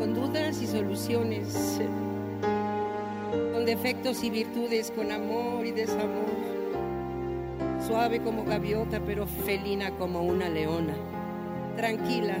con 0.00 0.12
dudas 0.12 0.60
y 0.60 0.66
soluciones, 0.66 1.80
con 3.52 3.64
defectos 3.64 4.24
y 4.24 4.30
virtudes, 4.30 4.90
con 4.90 5.12
amor 5.12 5.64
y 5.64 5.70
desamor, 5.70 6.43
suave 7.86 8.20
como 8.20 8.44
gaviota, 8.44 9.00
pero 9.04 9.26
felina 9.26 9.90
como 9.92 10.22
una 10.22 10.48
leona, 10.48 10.94
tranquila, 11.76 12.36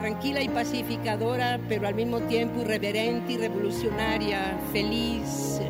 tranquila 0.00 0.42
y 0.42 0.48
pacificadora, 0.48 1.58
pero 1.68 1.88
al 1.88 1.94
mismo 1.94 2.20
tiempo 2.20 2.60
irreverente 2.60 3.32
y 3.32 3.36
revolucionaria, 3.38 4.58
feliz, 4.72 5.60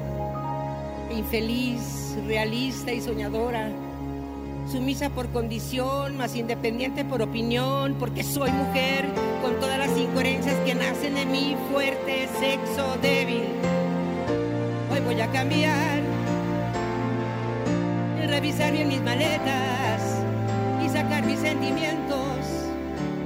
infeliz, 1.16 2.16
realista 2.26 2.92
y 2.92 3.00
soñadora, 3.00 3.70
sumisa 4.70 5.10
por 5.10 5.28
condición, 5.28 6.16
más 6.16 6.34
independiente 6.34 7.04
por 7.04 7.22
opinión, 7.22 7.96
porque 7.98 8.22
soy 8.22 8.50
mujer, 8.50 9.06
con 9.42 9.58
todas 9.60 9.78
las 9.78 9.96
incoherencias 9.96 10.56
que 10.64 10.74
nacen 10.74 11.14
de 11.14 11.26
mí, 11.26 11.56
fuerte, 11.72 12.28
sexo, 12.38 12.96
débil. 13.02 13.44
Hoy 14.92 15.00
voy 15.00 15.20
a 15.20 15.26
cambiar, 15.28 15.99
revisar 18.30 18.72
bien 18.72 18.88
mis 18.88 19.02
maletas 19.02 20.22
y 20.84 20.88
sacar 20.88 21.24
mis 21.26 21.40
sentimientos 21.40 22.36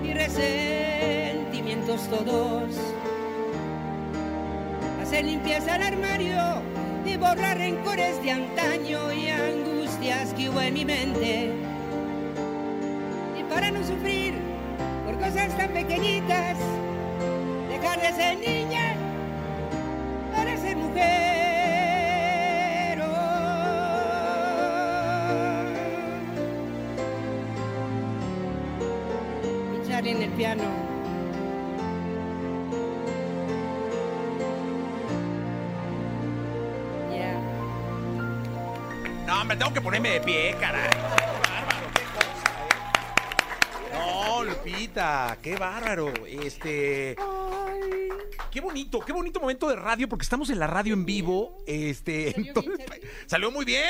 y 0.02 0.12
resentimientos 0.14 2.08
todos. 2.08 2.70
Hacer 5.02 5.26
limpieza 5.26 5.74
al 5.74 5.82
armario 5.82 6.40
y 7.04 7.16
borrar 7.18 7.58
rencores 7.58 8.22
de 8.22 8.30
antaño 8.30 9.12
y 9.12 9.28
angustias 9.28 10.32
que 10.32 10.48
hubo 10.48 10.60
en 10.62 10.74
mi 10.74 10.84
mente. 10.86 11.52
Y 13.38 13.42
para 13.44 13.70
no 13.70 13.86
sufrir 13.86 14.34
por 15.04 15.18
cosas 15.18 15.54
tan 15.58 15.70
pequeñitas, 15.70 16.56
dejar 17.68 18.00
de 18.00 18.12
ser 18.12 18.38
niña 18.38 18.63
piano. 30.36 30.64
Yeah. 37.10 37.40
No, 39.26 39.40
hombre, 39.40 39.56
tengo 39.56 39.72
que 39.72 39.80
ponerme 39.80 40.10
de 40.10 40.20
pie, 40.20 40.54
caray. 40.58 40.90
Qué 40.90 40.96
bárbaro, 40.98 41.86
qué 41.94 42.02
cosa. 42.14 42.44
No, 43.92 44.44
Lupita, 44.44 45.38
qué 45.42 45.56
bárbaro. 45.56 46.12
Este. 46.26 47.16
Qué 48.50 48.60
bonito, 48.60 49.00
qué 49.00 49.12
bonito 49.12 49.40
momento 49.40 49.68
de 49.68 49.74
radio, 49.76 50.08
porque 50.08 50.22
estamos 50.22 50.48
en 50.50 50.58
la 50.60 50.66
radio 50.66 50.94
en 50.94 51.04
vivo. 51.04 51.58
Este. 51.66 52.32
¿Salió 52.32 52.44
bien, 52.44 52.48
entonces- 52.48 52.86
Charlie? 52.86 53.08
salió 53.26 53.50
muy 53.50 53.64
bien. 53.64 53.84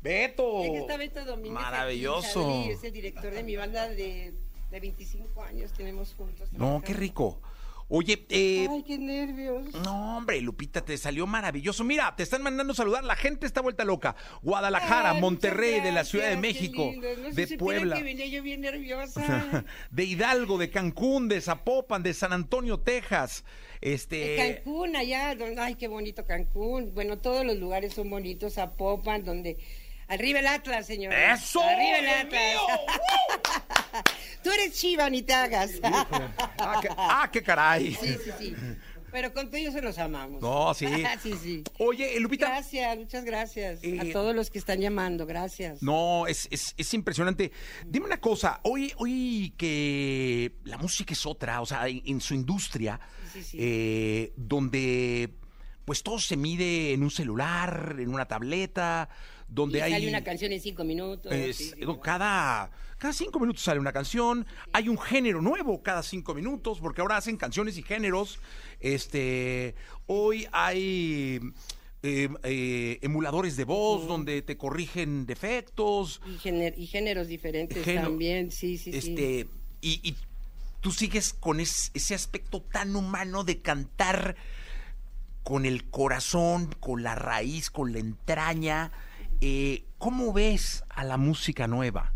Beto. 0.00 0.60
Beto. 0.62 0.98
Beto 0.98 1.36
Maravilloso. 1.50 2.42
Charlie 2.42 2.72
es 2.72 2.84
el 2.84 2.92
director 2.92 3.32
de 3.32 3.42
mi 3.42 3.56
banda 3.56 3.88
de, 3.88 4.34
de 4.74 4.80
25 4.80 5.42
años, 5.44 5.72
tenemos 5.72 6.14
juntos. 6.14 6.52
No, 6.52 6.82
qué 6.84 6.94
rico. 6.94 7.40
Oye, 7.86 8.26
eh. 8.28 8.66
Ay, 8.68 8.82
qué 8.82 8.98
nervios. 8.98 9.72
No, 9.84 10.16
hombre, 10.16 10.40
Lupita, 10.40 10.84
te 10.84 10.96
salió 10.98 11.28
maravilloso. 11.28 11.84
Mira, 11.84 12.16
te 12.16 12.24
están 12.24 12.42
mandando 12.42 12.74
saludar. 12.74 13.04
La 13.04 13.14
gente 13.14 13.46
está 13.46 13.60
vuelta 13.60 13.84
loca. 13.84 14.16
Guadalajara, 14.42 15.12
Ay, 15.12 15.20
Monterrey, 15.20 15.80
de 15.80 15.92
la 15.92 16.02
Ciudad 16.04 16.28
de 16.28 16.36
México. 16.38 16.90
No 16.92 17.30
de 17.30 17.46
se 17.46 17.56
Puebla. 17.56 17.94
que 17.94 18.02
venía 18.02 18.26
yo 18.26 18.42
bien 18.42 18.62
nerviosa. 18.62 19.64
de 19.92 20.04
Hidalgo, 20.04 20.58
de 20.58 20.70
Cancún, 20.70 21.28
de 21.28 21.40
Zapopan, 21.40 22.02
de 22.02 22.14
San 22.14 22.32
Antonio, 22.32 22.80
Texas. 22.80 23.44
De 23.80 23.94
Este. 23.94 24.36
Cancún, 24.64 24.96
allá, 24.96 25.36
donde, 25.36 25.60
ay, 25.60 25.76
qué 25.76 25.86
bonito 25.86 26.24
Cancún. 26.24 26.92
Bueno, 26.94 27.18
todos 27.18 27.46
los 27.46 27.56
lugares 27.58 27.94
son 27.94 28.10
bonitos, 28.10 28.54
Zapopan, 28.54 29.24
donde... 29.24 29.58
Arriba 30.08 30.40
el 30.40 30.46
Atlas, 30.46 30.86
señor. 30.86 31.12
¡Eso! 31.14 31.62
Arriba 31.62 31.98
el 31.98 32.08
Atlas. 32.08 32.56
Tú 34.42 34.50
eres 34.50 34.72
chiva, 34.78 35.08
ni 35.08 35.22
te 35.22 35.32
hagas. 35.32 35.72
Ah, 35.82 36.78
qué, 36.82 36.88
ah, 36.96 37.30
qué 37.32 37.42
caray. 37.42 37.94
sí, 37.94 38.16
sí, 38.24 38.30
sí. 38.38 38.54
Pero 39.10 39.32
con 39.32 39.48
todo 39.48 39.60
se 39.70 39.80
los 39.80 39.96
amamos. 39.98 40.42
No, 40.42 40.74
sí. 40.74 40.86
sí, 41.22 41.34
sí. 41.40 41.62
Oye, 41.78 42.18
Lupita. 42.18 42.48
Gracias, 42.48 42.98
muchas 42.98 43.24
gracias 43.24 43.78
Eh, 43.84 44.00
a 44.00 44.12
todos 44.12 44.34
los 44.34 44.50
que 44.50 44.58
están 44.58 44.80
llamando, 44.80 45.24
gracias. 45.24 45.80
No, 45.82 46.26
es, 46.26 46.48
es, 46.50 46.74
es 46.76 46.92
impresionante. 46.94 47.52
Dime 47.86 48.06
una 48.06 48.20
cosa, 48.20 48.58
hoy, 48.64 48.92
hoy 48.96 49.54
que 49.56 50.56
la 50.64 50.78
música 50.78 51.12
es 51.12 51.24
otra, 51.26 51.60
o 51.60 51.66
sea, 51.66 51.86
en, 51.86 52.02
en 52.04 52.20
su 52.20 52.34
industria, 52.34 52.98
Sí, 53.32 53.42
sí, 53.42 53.50
sí. 53.52 53.56
eh, 53.60 54.32
donde 54.36 55.30
pues 55.84 56.02
todo 56.02 56.18
se 56.18 56.36
mide 56.36 56.92
en 56.92 57.02
un 57.04 57.10
celular, 57.10 57.94
en 58.00 58.12
una 58.12 58.26
tableta, 58.26 59.08
donde 59.48 59.78
Y 59.78 59.82
hay... 59.82 59.92
sale 59.92 60.08
una 60.08 60.24
canción 60.24 60.52
en 60.52 60.60
cinco 60.60 60.84
minutos. 60.84 61.32
es- 61.32 61.56
sí, 61.56 61.64
sí, 61.70 61.74
digo, 61.76 61.94
¿no? 61.94 62.00
cada, 62.00 62.70
cada 62.98 63.12
cinco 63.12 63.38
minutos 63.40 63.62
sale 63.62 63.78
una 63.80 63.92
canción, 63.92 64.46
hay 64.72 64.88
un 64.88 64.98
género 64.98 65.40
nuevo 65.42 65.82
cada 65.82 66.02
cinco 66.02 66.34
minutos, 66.34 66.80
porque 66.80 67.00
ahora 67.00 67.16
hacen 67.16 67.36
canciones 67.36 67.76
y 67.78 67.82
géneros. 67.82 68.38
Este, 68.80 69.74
hoy 70.06 70.46
hay 70.52 71.40
eh, 72.02 72.28
eh, 72.42 72.98
emuladores 73.02 73.56
de 73.56 73.64
voz 73.64 74.06
donde 74.06 74.42
te 74.42 74.56
corrigen 74.56 75.26
defectos. 75.26 76.20
Y, 76.26 76.36
géner- 76.38 76.74
y 76.76 76.86
géneros 76.86 77.28
diferentes 77.28 77.84
Género- 77.84 78.02
también, 78.08 78.50
sí, 78.50 78.76
sí, 78.78 78.92
sí. 78.92 78.98
este, 78.98 79.48
y, 79.80 80.00
y 80.02 80.16
tú 80.80 80.90
sigues 80.90 81.32
con 81.32 81.60
es- 81.60 81.90
ese 81.94 82.14
aspecto 82.14 82.60
tan 82.62 82.94
humano 82.94 83.44
de 83.44 83.60
cantar 83.62 84.36
con 85.42 85.66
el 85.66 85.84
corazón, 85.90 86.74
con 86.80 87.02
la 87.02 87.14
raíz, 87.14 87.70
con 87.70 87.92
la 87.92 87.98
entraña. 87.98 88.92
Eh, 89.40 89.84
¿Cómo 89.98 90.32
ves 90.32 90.84
a 90.88 91.04
la 91.04 91.16
música 91.16 91.66
nueva? 91.66 92.12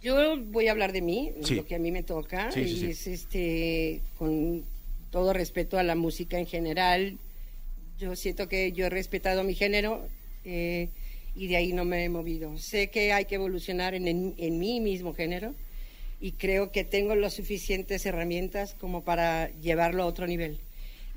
Yo 0.00 0.40
voy 0.44 0.68
a 0.68 0.72
hablar 0.72 0.92
de 0.92 1.02
mí, 1.02 1.32
Sí. 1.42 1.56
lo 1.56 1.64
que 1.66 1.74
a 1.74 1.78
mí 1.78 1.90
me 1.90 2.02
toca, 2.02 2.52
Sí, 2.52 2.68
sí, 2.68 2.86
y 2.86 2.90
es 2.90 3.06
este, 3.06 4.00
con 4.16 4.64
todo 5.10 5.32
respeto 5.32 5.78
a 5.78 5.82
la 5.82 5.96
música 5.96 6.38
en 6.38 6.46
general, 6.46 7.18
yo 7.98 8.14
siento 8.14 8.48
que 8.48 8.70
yo 8.72 8.86
he 8.86 8.90
respetado 8.90 9.42
mi 9.42 9.54
género 9.54 10.06
eh, 10.44 10.88
y 11.34 11.48
de 11.48 11.56
ahí 11.56 11.72
no 11.72 11.84
me 11.84 12.04
he 12.04 12.08
movido. 12.08 12.56
Sé 12.58 12.90
que 12.90 13.12
hay 13.12 13.24
que 13.24 13.34
evolucionar 13.34 13.94
en, 13.94 14.06
en, 14.06 14.34
en 14.38 14.58
mi 14.58 14.80
mismo 14.80 15.14
género 15.14 15.54
y 16.20 16.32
creo 16.32 16.70
que 16.70 16.84
tengo 16.84 17.14
las 17.16 17.34
suficientes 17.34 18.06
herramientas 18.06 18.74
como 18.78 19.02
para 19.02 19.50
llevarlo 19.60 20.04
a 20.04 20.06
otro 20.06 20.26
nivel. 20.28 20.60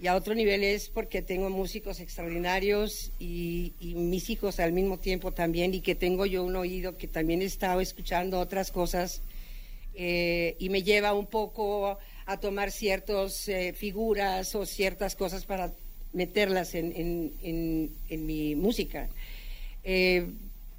Y 0.01 0.07
a 0.07 0.15
otro 0.15 0.33
nivel 0.33 0.63
es 0.63 0.89
porque 0.89 1.21
tengo 1.21 1.51
músicos 1.51 1.99
extraordinarios 1.99 3.11
y, 3.19 3.73
mis 3.79 4.29
hijos 4.31 4.59
al 4.59 4.73
mismo 4.73 4.97
tiempo 4.97 5.31
también 5.31 5.75
y 5.75 5.81
que 5.81 5.93
tengo 5.93 6.25
yo 6.25 6.43
un 6.43 6.55
oído 6.55 6.97
que 6.97 7.07
también 7.07 7.41
he 7.41 7.45
estado 7.45 7.81
escuchando 7.81 8.39
otras 8.39 8.71
cosas 8.71 9.21
eh, 9.93 10.55
y 10.57 10.69
me 10.69 10.81
lleva 10.81 11.13
un 11.13 11.27
poco 11.27 11.99
a 12.25 12.39
tomar 12.39 12.71
ciertas 12.71 13.47
eh, 13.47 13.73
figuras 13.73 14.55
o 14.55 14.65
ciertas 14.65 15.15
cosas 15.15 15.45
para 15.45 15.71
meterlas 16.13 16.73
en 16.73 17.91
mi 18.09 18.55
música. 18.55 19.07
Eh, 19.83 20.27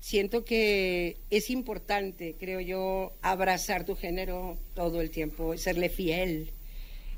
siento 0.00 0.45
que 0.45 1.17
es 1.31 1.50
importante, 1.50 2.35
creo 2.38 2.61
yo, 2.61 3.12
abrazar 3.23 3.85
tu 3.85 3.95
género 3.95 4.57
todo 4.75 5.00
el 5.00 5.11
tiempo, 5.11 5.57
serle 5.57 5.88
fiel. 5.88 6.50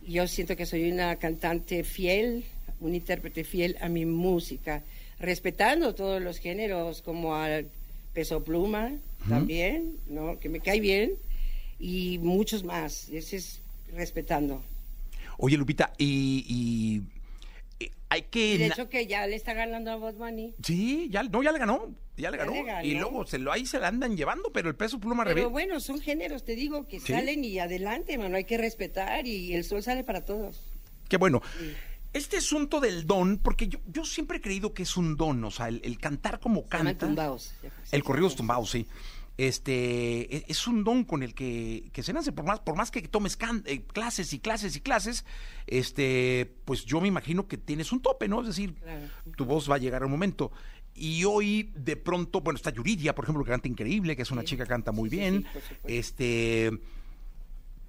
Yo 0.07 0.27
siento 0.27 0.57
que 0.57 0.67
soy 0.67 0.91
una 0.91 1.17
cantante 1.17 1.85
fiel, 1.85 2.45
un 2.81 2.95
intérprete 2.95 3.45
fiel 3.45 3.77
a 3.81 3.89
mi 3.89 4.05
música, 4.05 4.83
respetando 5.19 5.95
todos 5.95 6.21
los 6.21 6.39
géneros, 6.39 7.03
como 7.03 7.35
al 7.35 7.67
peso 8.13 8.45
pluma 8.45 8.93
también, 9.29 9.97
¿no? 10.09 10.39
que 10.39 10.49
me 10.49 10.61
cae 10.61 10.81
bien, 10.81 11.13
y 11.79 12.19
muchos 12.19 12.65
más. 12.65 13.09
Ese 13.09 13.37
es 13.37 13.61
respetando. 13.95 14.63
Oye, 15.39 15.57
Lupita, 15.57 15.93
y, 15.99 16.45
y, 16.49 17.03
hay 18.09 18.23
que... 18.23 18.59
De 18.59 18.67
hecho 18.67 18.89
que 18.89 19.07
ya 19.07 19.27
le 19.27 19.37
está 19.37 19.53
ganando 19.55 19.91
a 19.91 19.97
Bad 19.97 20.15
Bunny. 20.15 20.55
Sí, 20.63 21.09
ya, 21.11 21.23
no, 21.25 21.43
ya 21.43 21.53
le 21.53 21.59
ganó, 21.59 21.95
ya 22.17 22.31
le 22.31 22.37
Ya 22.39 22.45
ganó. 22.45 22.53
le 22.55 22.63
ganó. 22.65 22.87
Y 22.87 22.95
luego 22.95 23.27
se 23.27 23.39
lo, 23.39 23.51
ahí 23.53 23.67
se 23.67 23.79
la 23.81 23.89
andan 23.89 24.17
llevando, 24.17 24.53
pero 24.53 24.69
el 24.69 24.77
peso 24.77 25.01
pluma 25.01 25.25
Pero 25.25 25.35
revés. 25.37 25.51
bueno, 25.51 25.81
son 25.81 26.01
géneros, 26.01 26.45
te 26.45 26.55
digo, 26.55 26.87
que 26.87 27.01
Sí. 27.01 27.13
salen 27.13 27.45
y 27.45 27.59
adelante, 27.59 28.17
mano, 28.19 28.37
hay 28.37 28.45
que 28.45 28.57
respetar 28.59 29.27
y 29.27 29.55
el 29.55 29.65
sol 29.65 29.83
sale 29.83 30.05
para 30.05 30.25
todos. 30.25 30.61
Qué 31.09 31.17
bueno. 31.17 31.43
Este 32.13 32.37
asunto 32.37 32.79
del 32.79 33.07
don, 33.09 33.39
porque 33.39 33.67
yo, 33.67 33.81
yo 33.87 34.05
siempre 34.05 34.39
he 34.39 34.41
creído 34.41 34.73
que 34.73 34.85
es 34.85 34.97
un 34.97 35.17
don, 35.17 35.43
o 35.43 35.51
sea, 35.51 35.67
el, 35.69 35.81
el 35.83 35.99
cantar 35.99 36.39
como 36.39 36.63
Se 36.63 36.69
canta. 36.69 37.07
tumbaos. 37.07 37.53
El 37.91 38.05
corrido 38.05 38.31
tumbado, 38.31 38.65
sí. 38.67 38.87
Este 39.37 40.37
e- 40.37 40.45
es 40.49 40.67
un 40.69 40.85
don 40.85 41.05
con 41.05 41.23
el 41.25 41.35
que, 41.35 41.91
que 41.93 42.03
se 42.05 42.13
nace, 42.13 42.31
por 42.33 42.45
más, 42.45 42.61
por 42.61 42.77
más 42.77 42.91
que 42.91 43.03
tomes 43.03 43.37
can- 43.37 43.65
eh, 43.67 43.83
clases 43.83 44.33
y 44.33 44.39
clases 44.39 44.77
y 44.77 44.81
clases, 44.81 45.25
este, 45.67 46.55
pues 46.65 46.85
yo 46.85 47.01
me 47.01 47.09
imagino 47.09 47.49
que 47.49 47.57
tienes 47.59 47.91
un 47.93 48.01
tope, 48.01 48.29
¿no? 48.29 48.41
Es 48.43 48.47
decir, 48.49 48.75
Claro. 48.75 49.07
tu 49.37 49.45
voz 49.45 49.69
va 49.69 49.75
a 49.75 49.79
llegar 49.79 50.03
a 50.03 50.07
un 50.07 50.13
momento. 50.13 50.53
Y 50.95 51.25
hoy, 51.25 51.73
de 51.75 51.97
pronto, 51.97 52.41
bueno, 52.43 52.57
está 52.57 52.71
Yuridia, 52.71 53.15
por 53.17 53.25
ejemplo, 53.25 53.43
que 53.45 53.51
canta 53.51 53.67
increíble, 53.67 54.15
que 54.15 54.23
es 54.23 54.31
una 54.31 54.43
Sí. 54.43 54.49
chica 54.49 54.63
que 54.65 54.69
canta 54.69 54.93
muy 54.93 55.11
Sí, 55.11 55.17
bien. 55.17 55.45
sí, 55.53 55.75
este. 55.89 56.71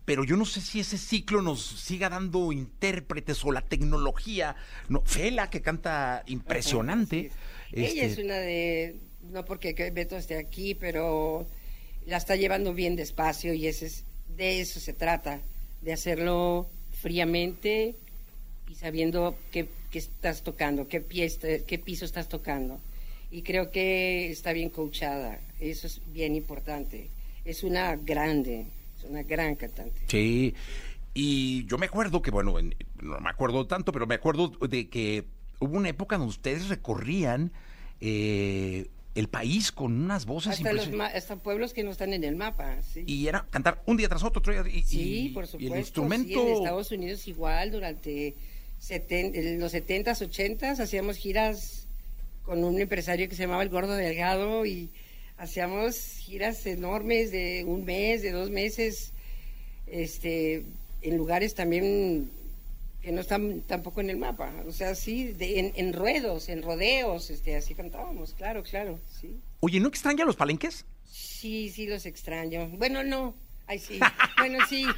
Pero 0.06 0.24
yo 0.24 0.38
no 0.38 0.46
sé 0.46 0.62
si 0.62 0.80
ese 0.80 0.98
ciclo 1.00 1.42
nos 1.42 1.62
siga 1.64 2.10
dando 2.10 2.52
intérpretes 2.52 3.44
o 3.44 3.52
la 3.52 3.62
tecnología. 3.62 4.56
No, 4.88 5.02
Fela, 5.04 5.50
que 5.50 5.62
canta 5.62 6.24
impresionante. 6.28 7.32
Ella 7.72 7.88
Este, 8.04 8.06
es 8.06 8.18
una 8.26 8.36
de, 8.36 9.00
no 9.32 9.46
porque 9.46 9.76
que 9.76 9.92
Beto 9.92 10.18
esté 10.18 10.38
aquí, 10.38 10.76
pero 10.76 11.46
la 12.06 12.18
está 12.18 12.36
llevando 12.36 12.74
bien 12.74 12.96
despacio 12.96 13.54
y 13.54 13.68
ese 13.68 13.88
es, 13.88 14.04
de 14.36 14.62
eso 14.62 14.80
se 14.80 14.94
trata, 14.94 15.42
de 15.82 15.94
hacerlo 15.94 16.68
fríamente 16.92 17.96
y 18.70 18.76
sabiendo 18.76 19.36
qué, 19.52 19.68
qué 19.92 20.00
estás 20.00 20.44
tocando, 20.44 20.88
qué, 20.88 21.02
pie 21.02 21.32
qué 21.68 21.80
piso 21.80 22.06
estás 22.06 22.28
tocando. 22.28 22.80
Y 23.32 23.42
creo 23.42 23.72
que 23.72 24.30
está 24.32 24.54
bien 24.54 24.70
coachada, 24.70 25.40
eso 25.60 25.88
es 25.88 26.02
bien 26.14 26.36
importante. 26.36 27.10
Es 27.44 27.64
una 27.64 27.96
grande, 27.96 28.66
es 28.98 29.04
una 29.10 29.24
gran 29.24 29.56
cantante. 29.56 30.00
Sí, 30.08 30.54
y 31.14 31.66
yo 31.66 31.78
me 31.78 31.86
acuerdo 31.88 32.22
que, 32.22 32.32
bueno, 32.32 32.58
en- 32.60 32.76
no 33.02 33.20
me 33.20 33.30
acuerdo 33.30 33.68
tanto, 33.68 33.92
pero 33.92 34.08
me 34.08 34.16
acuerdo 34.16 34.50
de 34.68 34.90
que 34.90 35.26
hubo 35.60 35.78
una 35.78 35.90
época 35.90 36.18
donde 36.18 36.30
ustedes 36.30 36.70
recorrían 36.70 37.52
eh, 38.02 38.88
el 39.16 39.28
país 39.30 39.72
con 39.72 39.94
unas 40.04 40.26
voces 40.26 40.54
Hasta, 40.54 40.74
los, 40.74 40.90
hasta 41.00 41.38
pueblos 41.38 41.74
que 41.74 41.84
no 41.84 41.92
están 41.92 42.14
en 42.14 42.24
el 42.26 42.36
mapa. 42.36 42.78
¿sí? 42.84 43.04
Y 43.08 43.28
era 43.28 43.48
cantar 43.50 43.82
un 43.86 43.96
día 43.98 44.10
tras 44.10 44.24
otro, 44.24 44.40
otro 44.40 44.52
día, 44.64 44.72
y, 44.74 44.84
Sí, 44.84 45.28
y- 45.28 45.30
por 45.30 45.46
y 45.46 45.48
supuesto. 45.48 45.74
el 45.74 45.80
instrumento. 45.80 46.28
sí, 46.28 46.40
en 46.40 46.54
Estados 46.58 46.92
Unidos 46.92 47.28
igual, 47.28 47.72
durante 47.72 48.34
seten- 48.82 49.34
en 49.34 49.60
los 49.60 49.74
70s, 49.74 50.22
80s, 50.22 50.80
hacíamos 50.82 51.16
giras 51.18 51.88
con 52.44 52.64
un 52.64 52.80
empresario 52.80 53.28
que 53.30 53.36
se 53.36 53.44
llamaba 53.44 53.64
El 53.64 53.70
Gordo 53.70 53.94
Delgado 53.94 54.66
y 54.66 54.90
hacíamos 55.38 55.96
giras 56.20 56.66
enormes 56.66 57.32
de 57.32 57.64
un 57.66 57.86
mes, 57.86 58.22
de 58.22 58.32
dos 58.32 58.50
meses, 58.50 59.14
este, 59.88 60.64
en 61.02 61.18
lugares 61.18 61.54
también 61.56 62.30
que 63.06 63.12
no 63.12 63.22
están 63.22 63.62
tampoco 63.62 64.02
en 64.02 64.10
el 64.10 64.18
mapa. 64.18 64.52
O 64.68 64.72
sea, 64.72 64.96
sí, 64.96 65.32
de- 65.32 65.60
en, 65.60 65.74
en 65.76 65.94
ruedos, 65.94 66.50
en 66.50 66.64
rodeos, 66.64 67.30
este, 67.30 67.56
así 67.56 67.76
cantábamos, 67.76 68.34
claro, 68.34 68.64
claro, 68.64 69.00
sí. 69.22 69.40
Oye, 69.60 69.80
¿no 69.80 69.88
extraña 69.90 70.26
los 70.26 70.36
palenques? 70.36 70.86
Sí, 71.04 71.70
sí 71.70 71.86
los 71.86 72.08
extraño. 72.08 72.68
Bueno, 72.70 73.04
no. 73.04 73.36
Ay, 73.68 73.78
sí. 73.80 74.00
Bueno, 74.40 74.58
sí. 74.68 74.86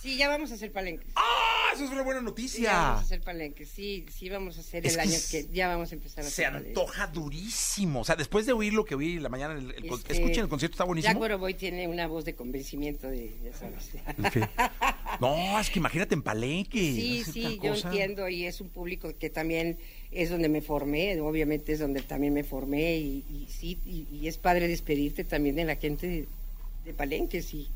Sí, 0.00 0.18
ya 0.18 0.28
vamos 0.28 0.50
a 0.52 0.54
hacer 0.56 0.70
palenques. 0.70 1.08
¡Ah! 1.16 1.70
Eso 1.74 1.84
es 1.86 1.90
una 1.90 2.02
buena 2.02 2.20
Sí, 2.20 2.24
ya 2.24 2.28
noticia. 2.28 2.72
vamos 2.72 3.00
a 3.00 3.04
hacer 3.04 3.20
palenques. 3.22 3.68
Sí, 3.70 4.04
sí 4.14 4.28
vamos 4.28 4.58
a 4.58 4.60
hacer 4.60 4.84
Es 4.86 4.92
el 4.92 5.00
que 5.00 5.08
año 5.08 5.18
que 5.30 5.48
ya 5.50 5.66
vamos 5.68 5.92
a 5.92 5.94
empezar 5.94 6.20
a 6.24 6.28
Se 6.28 6.44
hacer 6.44 6.52
palenques. 6.60 6.76
antoja 6.78 7.06
durísimo. 7.06 8.00
O 8.00 8.04
sea, 8.04 8.14
después 8.14 8.44
de 8.44 8.52
oír 8.52 8.74
lo 8.74 8.84
que 8.84 8.94
oí 8.96 9.18
la 9.18 9.30
mañana, 9.30 9.54
el, 9.54 9.70
el 9.70 9.84
Este, 9.86 10.12
escuchen 10.12 10.40
el 10.44 10.48
concierto, 10.50 10.74
está 10.74 10.82
Jack 10.84 10.88
buenísimo. 10.88 11.18
Boroboy 11.20 11.54
tiene 11.54 11.88
una 11.88 12.06
voz 12.06 12.26
de 12.26 12.34
convencimiento 12.34 13.08
de, 13.08 13.34
ya 13.42 13.54
sabes. 13.56 13.92
Ok. 14.18 14.46
No, 15.20 15.58
es 15.60 15.70
que 15.70 15.78
imagínate 15.78 16.14
en 16.14 16.22
palenque. 16.22 16.78
Sí, 16.78 17.24
sí, 17.24 17.58
yo 17.62 17.70
cosa. 17.70 17.88
entiendo 17.88 18.28
y 18.28 18.44
es 18.46 18.60
un 18.60 18.68
público 18.68 19.12
que 19.18 19.30
también 19.30 19.78
es 20.10 20.30
donde 20.30 20.48
me 20.48 20.60
formé, 20.62 21.20
obviamente 21.20 21.72
es 21.72 21.78
donde 21.80 22.02
también 22.02 22.32
me 22.34 22.44
formé 22.44 22.96
y, 22.98 23.24
y 23.30 23.46
sí, 23.50 23.78
y, 23.86 24.06
y 24.16 24.28
es 24.28 24.38
padre 24.38 24.68
despedirte 24.68 25.24
también 25.24 25.56
de 25.56 25.64
la 25.64 25.76
gente 25.76 26.06
de, 26.06 26.28
de 26.84 26.94
Palenques 26.94 27.52
y, 27.54 27.68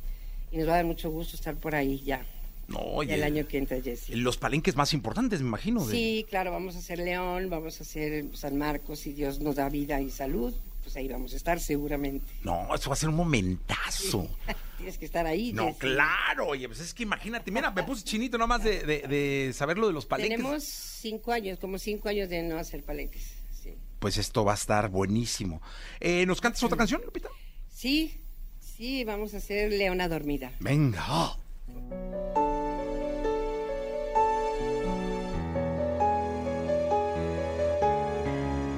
y 0.53 0.57
nos 0.59 0.69
va 0.69 0.73
a 0.73 0.77
dar 0.77 0.85
mucho 0.85 1.11
gusto 1.11 1.37
estar 1.37 1.55
por 1.57 1.75
ahí 1.75 2.01
ya, 2.05 2.25
No, 2.69 3.03
ya 3.03 3.15
el 3.15 3.23
año 3.25 3.47
que 3.49 3.59
entra, 3.59 3.81
Jessy. 3.81 4.15
los 4.15 4.37
palenques 4.37 4.77
más 4.77 4.93
importantes, 4.93 5.41
me 5.41 5.49
imagino. 5.49 5.85
de- 5.85 5.93
Sí, 5.95 6.27
claro, 6.29 6.53
vamos 6.53 6.77
a 6.77 6.79
hacer 6.79 6.99
León, 7.01 7.51
vamos 7.51 7.81
a 7.81 7.83
hacer 7.83 8.25
San 8.35 8.57
Marcos, 8.57 9.01
si 9.01 9.13
Dios 9.13 9.41
nos 9.41 9.57
da 9.57 9.69
vida 9.69 10.01
y 10.01 10.11
salud, 10.11 10.55
pues 10.83 10.97
ahí 10.97 11.09
vamos 11.09 11.33
a 11.35 11.37
estar 11.37 11.59
seguramente. 11.61 12.25
No, 12.45 12.75
eso 12.75 12.89
va 12.91 12.95
a 12.95 12.97
ser 12.97 13.09
un 13.09 13.17
momentazo. 13.17 14.29
Tienes 14.79 14.97
que 14.97 15.05
estar 15.05 15.27
ahí. 15.27 15.53
No, 15.53 15.75
claro, 15.75 16.47
oye, 16.49 16.67
pues 16.69 16.81
es 16.81 16.95
que 16.95 17.03
imagínate, 17.03 17.51
mira, 17.51 17.71
me 17.71 17.83
puse 17.83 18.03
chinito 18.05 18.39
nomás 18.39 18.63
de, 18.65 18.81
de, 18.85 19.01
de 19.09 19.53
saber 19.53 19.77
lo 19.77 19.89
de 19.89 19.93
los 19.93 20.07
palenques. 20.07 20.37
Tenemos 20.39 20.65
cinco 20.65 21.33
años, 21.33 21.59
como 21.59 21.79
cinco 21.79 22.09
años 22.09 22.29
de 22.31 22.43
no 22.45 22.57
hacer 22.59 22.83
palenques. 22.85 23.35
Sí, 23.63 23.75
Pues 23.99 24.17
esto 24.17 24.45
va 24.45 24.53
a 24.53 24.55
estar 24.55 24.89
buenísimo. 24.89 25.61
Eh, 26.01 26.25
¿Nos 26.27 26.41
cantas 26.41 26.63
otra 26.63 26.79
canción, 26.79 27.03
Lupita? 27.05 27.29
sí, 27.69 28.21
sí, 28.61 29.05
vamos 29.05 29.35
a 29.35 29.39
hacer 29.39 29.73
Leona 29.73 30.09
Dormida. 30.09 30.53
Venga. 30.61 31.37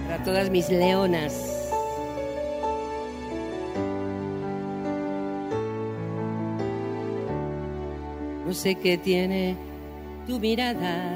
Para 0.07 0.25
todas 0.25 0.51
mis 0.51 0.69
leonas. 0.71 1.50
No 8.51 8.55
sé 8.55 8.75
qué 8.75 8.99
tiene 8.99 9.55
tu 10.27 10.41
mirada 10.41 11.07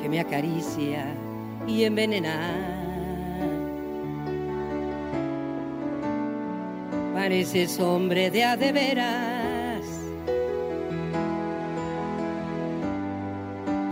que 0.00 0.08
me 0.08 0.20
acaricia 0.20 1.14
y 1.66 1.84
envenena. 1.84 2.40
Pareces 7.12 7.78
hombre 7.78 8.30
de 8.30 8.42
a 8.42 8.56
de 8.56 8.72
veras 8.72 9.84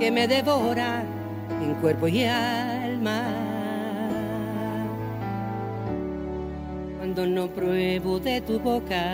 que 0.01 0.11
me 0.11 0.27
devora 0.27 1.05
en 1.63 1.75
cuerpo 1.83 2.09
y 2.09 2.25
alma. 2.25 2.72
Cuando 7.15 7.43
no 7.43 7.47
pruebo 7.49 8.19
de 8.21 8.41
tu 8.41 8.59
boca, 8.59 9.05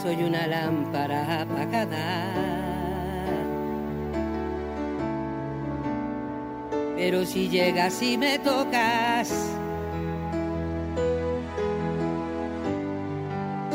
soy 0.00 0.22
una 0.22 0.46
lámpara 0.46 1.40
apagada. 1.40 2.32
Pero 6.94 7.26
si 7.26 7.48
llegas 7.48 8.00
y 8.04 8.16
me 8.16 8.38
tocas, 8.38 9.28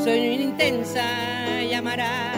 soy 0.01 0.19
una 0.19 0.43
intensa 0.43 1.03
llamarada. 1.69 2.32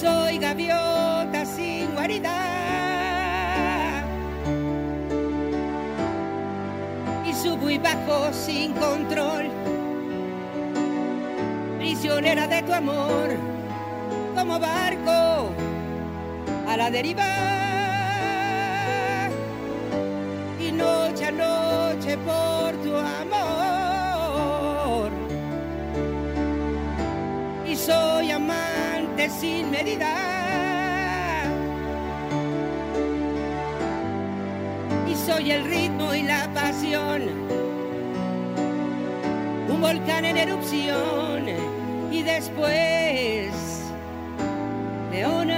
Soy 0.00 0.38
gaviota 0.38 1.44
sin 1.46 1.92
guarida. 1.94 2.36
Y 7.26 7.32
subo 7.32 7.70
y 7.70 7.78
bajo 7.78 8.32
sin 8.32 8.72
control. 8.74 9.46
Prisionera 11.78 12.46
de 12.46 12.62
tu 12.62 12.72
amor, 12.72 13.28
como 14.34 14.58
barco 14.58 15.50
a 16.68 16.76
la 16.76 16.90
deriva. 16.90 17.24
Y 20.60 20.72
noche 20.72 21.26
a 21.26 21.32
noche 21.32 22.18
por 22.18 22.74
tu 22.82 22.94
amor. 23.22 24.26
Y 27.66 27.76
soy 27.76 28.15
sin 29.30 29.70
medida. 29.70 30.12
Y 35.08 35.14
soy 35.14 35.50
el 35.50 35.64
ritmo 35.64 36.14
y 36.14 36.22
la 36.22 36.48
pasión. 36.52 37.22
Un 39.68 39.80
volcán 39.80 40.24
en 40.24 40.36
erupción. 40.36 41.46
Y 42.12 42.22
después 42.22 43.50
leona 45.10 45.55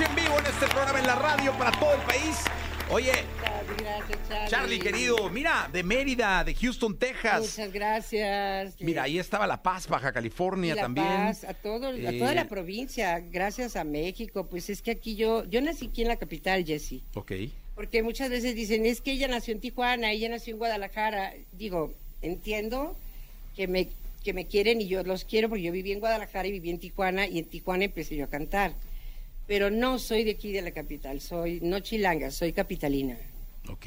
D'Alessio 0.00 0.06
en 0.06 0.14
vivo 0.24 0.38
en 0.38 0.46
este 0.46 0.66
programa 0.66 0.98
en 0.98 1.06
la 1.06 1.14
radio 1.14 1.52
para 1.58 1.78
todo 1.78 1.94
el 1.94 2.00
país. 2.02 2.36
Oye, 2.90 3.12
Gracias, 3.78 4.18
Charlie. 4.28 4.48
Charlie, 4.50 4.78
querido, 4.80 5.30
mira, 5.30 5.68
de 5.72 5.82
Mérida, 5.82 6.42
de 6.42 6.54
Houston, 6.54 6.98
Texas. 6.98 7.40
Muchas 7.42 7.72
gracias. 7.72 8.74
Mira, 8.80 9.04
ahí 9.04 9.18
estaba 9.18 9.46
La 9.46 9.62
Paz, 9.62 9.86
Baja 9.88 10.12
California 10.12 10.74
La 10.74 10.82
también. 10.82 11.06
Paz, 11.06 11.44
a, 11.44 11.54
todo, 11.54 11.88
a 11.88 11.94
Eh, 11.94 12.18
toda 12.18 12.34
la 12.34 12.48
provincia, 12.48 13.20
gracias 13.20 13.76
a 13.76 13.84
México. 13.84 14.46
Pues 14.46 14.70
es 14.70 14.82
que 14.82 14.90
aquí 14.90 15.16
yo, 15.16 15.44
yo 15.44 15.60
nací 15.60 15.86
aquí 15.88 16.02
en 16.02 16.08
la 16.08 16.16
capital, 16.16 16.64
Jessy. 16.64 17.02
Ok. 17.14 17.32
Porque 17.74 18.02
muchas 18.02 18.28
veces 18.30 18.54
dicen, 18.54 18.86
es 18.86 19.00
que 19.00 19.12
ella 19.12 19.28
nació 19.28 19.52
en 19.54 19.60
Tijuana, 19.60 20.10
ella 20.12 20.28
nació 20.28 20.52
en 20.54 20.58
Guadalajara. 20.58 21.34
Digo, 21.52 21.92
entiendo 22.22 22.96
que 23.54 23.68
me, 23.68 23.88
que 24.24 24.32
me 24.32 24.46
quieren 24.46 24.80
y 24.80 24.88
yo 24.88 25.02
los 25.04 25.24
quiero 25.24 25.48
porque 25.48 25.62
yo 25.62 25.72
viví 25.72 25.92
en 25.92 26.00
Guadalajara 26.00 26.48
y 26.48 26.52
viví 26.52 26.70
en 26.70 26.78
Tijuana 26.78 27.26
y 27.26 27.38
en 27.38 27.44
Tijuana 27.44 27.84
empecé 27.84 28.16
yo 28.16 28.24
a 28.24 28.28
cantar. 28.28 28.74
Pero 29.50 29.68
no 29.68 29.98
soy 29.98 30.22
de 30.22 30.30
aquí 30.30 30.52
de 30.52 30.62
la 30.62 30.70
capital, 30.70 31.20
soy 31.20 31.58
no 31.60 31.80
chilanga, 31.80 32.30
soy 32.30 32.52
capitalina. 32.52 33.18
Ok. 33.68 33.84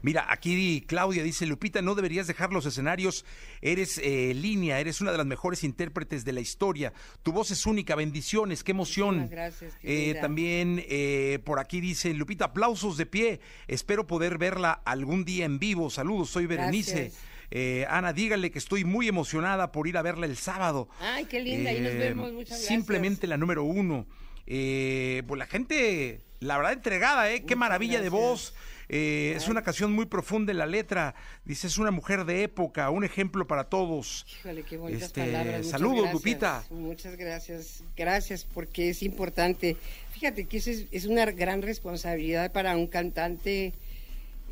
Mira, 0.00 0.24
aquí 0.30 0.82
Claudia 0.86 1.22
dice, 1.22 1.44
Lupita, 1.44 1.82
no 1.82 1.94
deberías 1.94 2.26
dejar 2.26 2.50
los 2.50 2.64
escenarios. 2.64 3.26
Eres 3.60 4.00
eh, 4.02 4.32
línea, 4.32 4.80
eres 4.80 5.02
una 5.02 5.12
de 5.12 5.18
las 5.18 5.26
mejores 5.26 5.64
intérpretes 5.64 6.24
de 6.24 6.32
la 6.32 6.40
historia. 6.40 6.94
Tu 7.22 7.30
voz 7.30 7.50
es 7.50 7.66
única, 7.66 7.94
bendiciones, 7.94 8.64
qué 8.64 8.70
emoción. 8.70 9.28
Gracias, 9.30 9.74
Eh, 9.82 10.16
también 10.18 10.82
eh, 10.88 11.40
por 11.44 11.58
aquí 11.58 11.82
dice, 11.82 12.14
Lupita, 12.14 12.46
aplausos 12.46 12.96
de 12.96 13.04
pie. 13.04 13.40
Espero 13.68 14.06
poder 14.06 14.38
verla 14.38 14.80
algún 14.82 15.26
día 15.26 15.44
en 15.44 15.58
vivo. 15.58 15.90
Saludos, 15.90 16.30
soy 16.30 16.46
Berenice. 16.46 16.92
Gracias. 17.10 17.22
Eh, 17.50 17.84
Ana, 17.90 18.14
dígale 18.14 18.50
que 18.50 18.58
estoy 18.58 18.86
muy 18.86 19.08
emocionada 19.08 19.72
por 19.72 19.86
ir 19.86 19.98
a 19.98 20.02
verla 20.02 20.24
el 20.24 20.38
sábado. 20.38 20.88
Ay, 21.00 21.26
qué 21.26 21.38
linda, 21.38 21.68
ahí 21.68 21.80
nos 21.80 21.92
vemos, 21.92 22.32
muchas 22.32 22.48
gracias. 22.48 22.68
Simplemente 22.68 23.26
la 23.26 23.36
número 23.36 23.62
uno. 23.62 24.06
Eh, 24.46 25.22
pues 25.26 25.38
la 25.38 25.46
gente, 25.46 26.20
la 26.40 26.56
verdad, 26.56 26.72
entregada, 26.72 27.30
¿eh? 27.32 27.44
Qué 27.44 27.56
maravilla 27.56 28.00
de 28.00 28.08
voz. 28.08 28.54
Eh, 28.88 29.32
es 29.36 29.48
una 29.48 29.62
canción 29.62 29.92
muy 29.92 30.04
profunda 30.04 30.52
en 30.52 30.58
la 30.58 30.66
letra. 30.66 31.14
Dice, 31.44 31.66
es 31.66 31.78
una 31.78 31.90
mujer 31.90 32.24
de 32.26 32.42
época, 32.42 32.90
un 32.90 33.04
ejemplo 33.04 33.46
para 33.46 33.64
todos. 33.64 34.26
Híjole, 34.40 34.64
qué 34.64 34.76
bonitas 34.76 35.04
Este, 35.04 35.22
palabras. 35.22 35.66
Saludos, 35.68 35.96
gracias. 36.02 36.14
Lupita. 36.14 36.64
Muchas 36.70 37.16
gracias. 37.16 37.82
Gracias, 37.96 38.44
porque 38.44 38.90
es 38.90 39.02
importante. 39.02 39.76
Fíjate 40.12 40.44
que 40.44 40.58
eso 40.58 40.70
es, 40.70 40.86
es 40.90 41.06
una 41.06 41.24
gran 41.26 41.62
responsabilidad 41.62 42.52
para 42.52 42.76
un 42.76 42.86
cantante, 42.86 43.72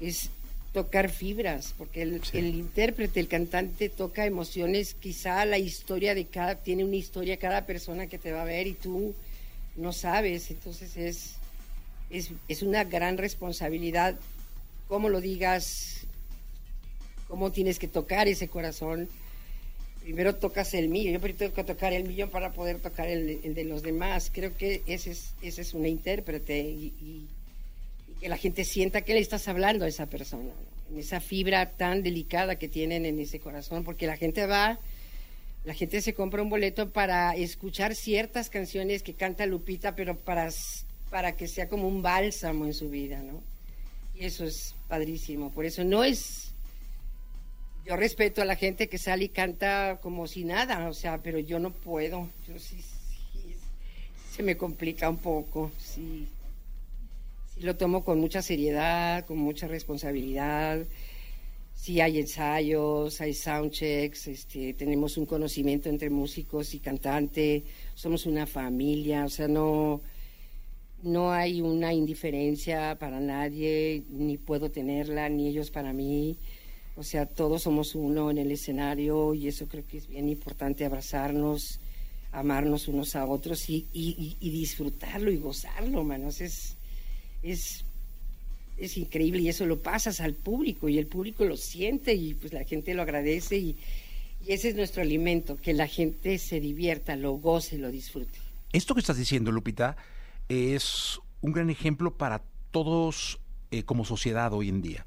es 0.01 0.31
tocar 0.73 1.11
fibras, 1.11 1.75
porque 1.77 2.03
el, 2.03 2.25
Sí. 2.25 2.39
el 2.39 2.55
intérprete, 2.55 3.21
el 3.21 3.29
cantante 3.29 3.89
toca 3.91 4.25
emociones, 4.25 4.95
quizá 4.95 5.45
la 5.45 5.59
historia 5.59 6.15
de 6.15 6.27
cada, 6.27 6.55
tiene 6.55 6.85
una 6.85 6.97
historia 6.97 7.37
cada 7.39 7.67
persona 7.67 8.07
que 8.07 8.19
te 8.19 8.33
va 8.33 8.43
a 8.43 8.47
ver 8.47 8.69
y 8.69 8.73
tú 8.75 9.15
no 9.77 9.93
sabes, 9.93 10.51
entonces 10.51 10.97
es, 10.97 11.35
es, 12.11 12.31
es 12.49 12.63
una 12.63 12.85
gran 12.85 13.19
responsabilidad, 13.19 14.17
cómo 14.89 15.09
lo 15.09 15.21
digas, 15.21 16.07
cómo 17.29 17.53
tienes 17.53 17.79
que 17.79 17.89
tocar 17.89 18.29
ese 18.29 18.49
corazón. 18.49 19.09
Primero 20.03 20.35
tocas 20.35 20.75
el 20.75 20.89
mío, 20.89 21.13
yo 21.13 21.21
primero 21.21 21.39
tengo 21.39 21.55
que 21.55 21.65
tocar 21.65 21.93
el 21.93 22.05
mío 22.05 22.31
para 22.31 22.53
poder 22.53 22.79
tocar 22.79 23.09
el, 23.09 23.55
de 23.55 23.65
los 23.65 23.83
demás. 23.83 24.31
Creo 24.35 24.57
que 24.57 24.83
ese 24.87 25.13
es, 25.13 25.35
ese 25.41 25.63
es 25.63 25.75
una 25.75 25.89
intérprete 25.89 26.59
y, 26.59 27.27
que 28.21 28.29
la 28.29 28.37
gente 28.37 28.65
sienta 28.65 29.01
que 29.01 29.15
le 29.15 29.21
estás 29.21 29.49
hablando 29.49 29.87
a 29.87 29.89
esa 29.89 30.05
persona, 30.07 30.51
en 30.91 30.99
esa 30.99 31.21
fibra 31.21 31.71
tan 31.71 32.03
delicada 32.03 32.57
que 32.57 32.69
tienen 32.69 33.07
en 33.07 33.19
ese 33.19 33.41
corazón, 33.41 33.83
porque 33.83 34.07
la 34.07 34.19
gente 34.19 34.45
va, 34.45 34.79
la 35.65 35.75
gente 35.75 36.01
se 36.01 36.15
compra 36.15 36.43
un 36.43 36.49
boleto 36.49 36.91
para 36.91 37.35
escuchar 37.35 37.95
ciertas 37.95 38.49
canciones 38.49 39.03
que 39.03 39.15
canta 39.15 39.47
Lupita, 39.47 39.95
pero 39.95 40.17
para, 40.17 40.49
para 41.11 41.37
que 41.37 41.49
sea 41.49 41.69
como 41.69 41.87
un 41.87 42.03
bálsamo 42.03 42.65
en 42.67 42.75
su 42.75 42.89
vida, 42.89 43.23
¿no? 43.23 43.43
Y 44.15 44.25
eso 44.25 44.45
es 44.45 44.75
padrísimo. 44.89 45.51
Por 45.51 45.65
eso 45.65 45.85
no 45.85 46.05
es 46.05 46.51
yo 47.85 47.97
respeto 47.97 48.43
a 48.43 48.45
la 48.45 48.57
gente 48.57 48.89
que 48.89 48.99
sale 48.99 49.25
y 49.25 49.29
canta 49.31 49.99
como 50.03 50.27
si 50.27 50.45
nada, 50.45 50.89
o 50.89 50.95
sea, 50.95 51.19
pero 51.23 51.39
yo 51.39 51.59
no 51.59 51.73
puedo. 51.73 52.29
Yo 52.47 52.59
sí, 52.59 52.77
sí, 52.81 53.57
se 54.31 54.43
me 54.43 54.57
complica 54.57 55.09
un 55.09 55.19
poco. 55.19 55.73
Sí, 55.79 56.29
sí 57.55 57.61
lo 57.63 57.77
tomo 57.77 58.05
con 58.05 58.21
mucha 58.21 58.43
seriedad, 58.43 59.25
con 59.27 59.39
mucha 59.39 59.67
responsabilidad. 59.67 60.85
Sí 61.83 61.99
hay 61.99 62.19
ensayos, 62.19 63.19
hay 63.23 63.33
soundchecks, 63.33 64.27
este, 64.29 64.75
tenemos 64.75 65.17
un 65.17 65.25
conocimiento 65.25 65.89
entre 65.89 66.11
músicos 66.11 66.75
y 66.75 66.79
cantante, 66.79 67.65
somos 67.95 68.27
una 68.27 68.47
familia, 68.47 69.25
o 69.25 69.31
sea, 69.31 69.49
no, 69.49 70.03
no 71.03 71.33
hay 71.33 71.63
una 71.63 71.95
indiferencia 71.95 72.99
para 72.99 73.19
nadie, 73.19 74.05
ni 74.11 74.37
puedo 74.37 74.71
tenerla, 74.71 75.31
ni 75.31 75.49
ellos 75.49 75.71
para 75.71 75.95
mí. 75.95 76.37
O 76.97 77.03
sea, 77.03 77.25
todos 77.25 77.63
somos 77.63 77.95
uno 77.95 78.31
en 78.31 78.37
el 78.37 78.51
escenario 78.51 79.33
y 79.33 79.49
eso 79.49 79.67
creo 79.67 79.87
que 79.87 79.97
es 79.97 80.07
bien 80.07 80.29
importante, 80.29 80.85
abrazarnos, 80.85 81.81
amarnos 82.31 82.89
unos 82.89 83.17
a 83.17 83.25
otros 83.25 83.71
y, 83.71 83.87
y- 83.95 84.37
y- 84.39 84.51
disfrutarlo 84.51 85.31
y 85.31 85.39
gozarlo, 85.39 86.05
manos. 86.05 86.43
Es, 86.43 86.77
es 88.81 88.97
increíble 88.97 89.43
y 89.43 89.49
eso 89.49 89.67
lo 89.67 89.79
pasas 89.81 90.21
al 90.21 90.35
público 90.35 90.89
y 90.89 90.99
el 90.99 91.07
público 91.07 91.45
lo 91.45 91.57
siente 91.57 92.15
y 92.15 92.35
pues 92.35 92.53
la 92.53 92.65
gente 92.65 92.95
lo 92.95 93.03
agradece 93.03 93.59
y, 93.59 93.77
ese 94.47 94.71
es 94.71 94.75
nuestro 94.75 95.03
alimento, 95.03 95.59
que 95.59 95.75
la 95.75 95.87
gente 95.87 96.39
se 96.39 96.61
divierta, 96.61 97.15
lo 97.15 97.33
goce, 97.33 97.77
lo 97.77 97.91
disfrute. 97.91 98.39
Esto 98.73 98.95
que 98.95 99.01
estás 99.01 99.19
diciendo, 99.19 99.53
Lupita, 99.53 99.99
es 100.49 101.21
un 101.43 101.53
gran 101.53 101.69
ejemplo 101.69 102.17
para 102.17 102.43
todos 102.71 103.39
eh, 103.71 103.83
como 103.83 104.07
sociedad 104.07 104.55
hoy 104.55 104.71
en 104.71 104.81
día. 104.81 105.05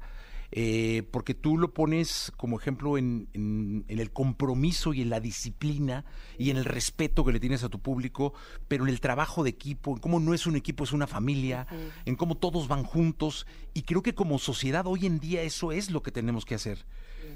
Eh, 0.56 1.02
porque 1.10 1.34
tú 1.34 1.58
lo 1.58 1.74
pones 1.74 2.30
como 2.36 2.60
ejemplo 2.60 2.96
en, 2.96 3.26
en- 3.32 3.84
en 3.88 3.98
el 3.98 4.12
compromiso 4.12 4.94
y 4.94 5.00
en 5.02 5.10
la 5.10 5.18
disciplina 5.18 6.04
y 6.38 6.50
en 6.50 6.56
el 6.56 6.64
respeto 6.64 7.24
que 7.24 7.32
le 7.32 7.40
tienes 7.40 7.64
a 7.64 7.68
tu 7.68 7.80
público, 7.80 8.34
pero 8.68 8.84
en 8.84 8.90
el 8.90 9.00
trabajo 9.00 9.42
de 9.42 9.50
equipo, 9.50 9.90
en 9.94 9.98
cómo 9.98 10.20
no 10.20 10.32
es 10.32 10.46
un 10.46 10.54
equipo, 10.54 10.84
es 10.84 10.92
una 10.92 11.08
familia, 11.08 11.66
en 12.06 12.14
cómo 12.14 12.36
todos 12.36 12.68
van 12.68 12.84
juntos. 12.84 13.46
Y 13.74 13.82
creo 13.82 14.02
que 14.04 14.14
como 14.14 14.38
sociedad 14.38 14.86
hoy 14.86 15.06
en 15.06 15.18
día 15.18 15.42
eso 15.42 15.72
es 15.72 15.90
lo 15.90 16.02
que 16.04 16.12
tenemos 16.12 16.44
que 16.44 16.54
hacer. 16.54 16.84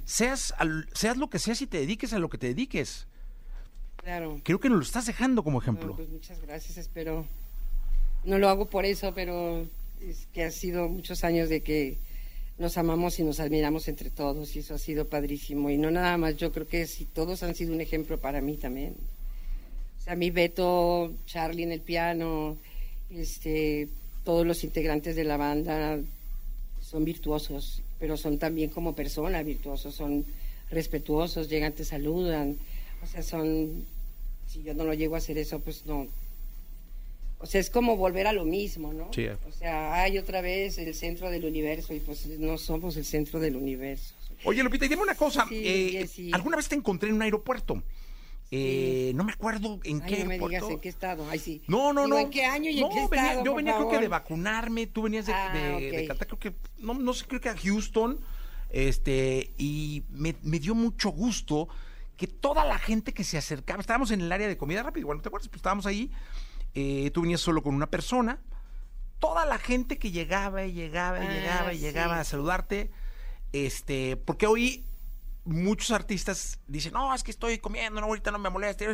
Seas, 0.04 0.54
al- 0.59 0.88
seas 0.94 1.16
lo 1.16 1.28
que 1.28 1.40
seas 1.40 1.61
y 1.61 1.66
te 1.66 1.78
dediques 1.81 2.12
a 2.12 2.20
lo 2.20 2.28
que 2.28 2.38
te 2.38 2.46
dediques. 2.46 3.09
Claro. 3.96 4.40
Creo 4.44 4.61
que 4.61 4.68
nos 4.68 4.78
lo 4.78 4.85
estás 4.85 5.07
dejando 5.07 5.42
como 5.42 5.59
Bueno, 5.59 5.72
ejemplo. 5.72 5.96
pues 5.96 6.09
muchas 6.09 6.40
gracias, 6.40 6.78
espero. 6.78 7.26
No 8.24 8.38
lo 8.38 8.48
hago 8.48 8.66
por 8.70 8.85
eso, 8.85 9.12
pero 9.12 9.66
es 10.00 10.28
que 10.33 10.44
ha 10.44 10.50
sido 10.52 10.88
muchos 10.88 11.24
años 11.24 11.48
de 11.48 11.62
que 11.62 11.98
nos 12.59 12.77
amamos 12.77 13.18
y 13.18 13.23
nos 13.23 13.40
admiramos 13.40 13.88
entre 13.88 14.11
todos 14.11 14.55
y 14.57 14.61
eso 14.61 14.75
ha 14.75 14.79
sido 14.79 15.09
padrísimo. 15.09 15.71
Y 15.71 15.79
no 15.79 15.90
nada 15.90 16.16
más, 16.16 16.37
yo 16.37 16.53
creo 16.53 16.66
que 16.66 16.87
sí, 16.87 17.07
todos 17.07 17.42
han 17.42 17.55
sido 17.55 17.73
un 17.73 17.81
ejemplo 17.81 18.18
para 18.18 18.40
mí 18.40 18.57
también. 18.57 18.94
O 19.99 20.03
sea, 20.03 20.16
mi 20.16 20.31
Beto, 20.31 21.12
Charlie 21.27 21.62
en 21.62 21.73
el 21.73 21.81
piano, 21.81 22.57
este, 23.11 23.88
todos 24.25 24.47
los 24.47 24.64
integrantes 24.64 25.16
de 25.16 25.25
la 25.25 25.37
banda 25.37 25.99
son 26.81 27.05
virtuosos, 27.05 27.83
pero 27.99 28.16
son 28.16 28.38
también 28.38 28.71
como 28.71 28.94
personas 28.94 29.44
virtuosos, 29.44 29.94
son 29.94 30.25
respetuosos, 30.71 31.49
llegan, 31.49 31.73
te 31.73 31.85
saludan. 31.85 32.57
O 33.03 33.07
sea, 33.07 33.23
son 33.23 33.85
si 34.49 34.62
yo 34.62 34.75
no 34.75 34.85
lo 34.85 34.94
llego 34.94 35.14
a 35.14 35.18
hacer 35.18 35.38
eso, 35.38 35.61
pues 35.61 35.85
no. 35.87 36.07
O 37.40 37.46
sea, 37.46 37.61
es 37.61 37.70
como 37.70 37.96
volver 37.96 38.27
a 38.27 38.33
lo 38.33 38.44
mismo, 38.44 38.92
¿no? 38.92 39.11
Sí. 39.14 39.27
O 39.29 39.53
sea, 39.53 39.94
hay 40.03 40.18
otra 40.18 40.40
vez 40.40 40.77
el 40.79 40.92
centro 40.94 41.31
del 41.31 41.44
universo 41.44 41.94
y 41.94 42.01
pues 42.01 42.27
no 42.27 42.59
somos 42.59 42.96
el 42.96 43.05
centro 43.05 43.38
del 43.38 43.55
universo. 43.57 44.14
Oye, 44.44 44.62
Lupita, 44.62 44.85
y 44.87 44.88
dime 44.88 45.03
una 45.03 45.14
cosa. 45.14 45.46
Sí, 45.48 45.62
eh, 45.64 45.88
Jessy. 45.92 46.31
¿Alguna 46.33 46.57
vez 46.57 46.68
te 46.68 46.74
encontré 46.74 47.09
en 47.11 47.14
un 47.16 47.22
aeropuerto? 47.22 47.83
Eh, 48.51 49.12
no 49.14 49.24
me 49.24 49.33
acuerdo 49.33 49.79
en 49.85 50.01
Ay, 50.03 50.09
qué 50.14 50.18
no 50.24 50.29
me 50.29 50.38
digas 50.38 50.64
en 50.70 50.81
qué 50.81 50.88
estado. 50.88 51.27
Ay, 51.29 51.38
sí. 51.38 51.61
No, 51.66 51.92
no, 51.92 52.05
Digo, 52.05 52.16
no. 52.16 52.22
¿En 52.22 52.31
qué 52.31 52.44
año 52.46 52.70
y 52.70 52.81
No, 52.81 52.87
en 52.87 52.92
qué 52.92 53.07
venía- 53.11 53.27
estado? 53.29 53.44
yo 53.44 53.55
venía 53.55 53.77
creo 53.77 53.88
que 53.90 53.98
de 53.98 54.09
vacunarme, 54.09 54.87
tú 54.87 55.03
venías 55.03 55.27
de, 55.27 55.33
Ah, 55.35 55.53
de, 55.53 55.90
de 55.90 56.01
ok. 56.03 56.09
cantar, 56.09 56.27
creo 56.29 56.38
que, 56.38 56.55
no, 56.79 56.94
no 56.94 57.12
sé, 57.12 57.27
creo 57.27 57.40
que 57.40 57.51
a 57.51 57.57
Houston, 57.57 58.18
este, 58.70 59.53
y 59.59 60.03
me, 60.11 60.35
me 60.42 60.59
dio 60.59 60.74
mucho 60.74 61.11
gusto 61.11 61.68
que 62.16 62.27
toda 62.27 62.64
la 62.64 62.79
gente 62.79 63.12
que 63.12 63.22
se 63.22 63.37
acercaba, 63.38 63.81
estábamos 63.81 64.11
en 64.12 64.22
el 64.22 64.33
área 64.33 64.48
de 64.48 64.57
comida 64.57 64.83
rápida, 64.83 65.01
igual, 65.03 65.20
¿te 65.20 65.29
acuerdas? 65.29 65.48
Pues 65.48 65.59
estábamos 65.59 65.85
ahí, 65.87 66.11
eh, 66.80 67.10
tú 67.10 67.22
venías 67.22 67.40
solo 67.40 67.62
con 67.62 67.74
una 67.74 67.88
persona, 67.90 68.40
toda 69.18 69.44
la 69.46 69.58
gente 69.58 69.98
que 69.98 70.10
llegaba 70.12 70.64
y 70.64 70.72
llegaba 70.72 71.18
y 71.22 71.26
Ah, 71.26 71.32
llegaba 71.32 71.72
y 71.72 71.76
sí. 71.76 71.82
llegaba 71.82 72.20
a 72.20 72.24
saludarte, 72.24 72.90
este, 73.52 74.16
porque 74.16 74.46
hoy 74.46 74.84
muchos 75.44 75.90
artistas 75.90 76.60
dicen, 76.68 76.92
no, 76.92 77.12
es 77.14 77.22
que 77.24 77.30
estoy 77.30 77.58
comiendo, 77.58 78.00
no, 78.00 78.06
ahorita 78.06 78.30
no 78.30 78.38
me 78.38 78.50
molesta. 78.50 78.84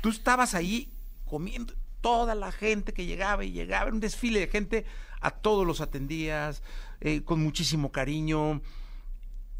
Tú 0.00 0.08
estabas 0.10 0.54
ahí 0.54 0.90
comiendo, 1.26 1.74
toda 2.00 2.34
la 2.34 2.50
gente 2.52 2.92
que 2.92 3.04
llegaba 3.04 3.44
y 3.44 3.52
llegaba, 3.52 3.84
era 3.86 3.92
un 3.94 4.00
desfile 4.00 4.40
de 4.40 4.46
gente, 4.48 4.84
a 5.20 5.30
todos 5.30 5.66
los 5.66 5.80
atendías, 5.80 6.62
eh, 7.00 7.22
con 7.22 7.42
muchísimo 7.42 7.90
cariño. 7.92 8.62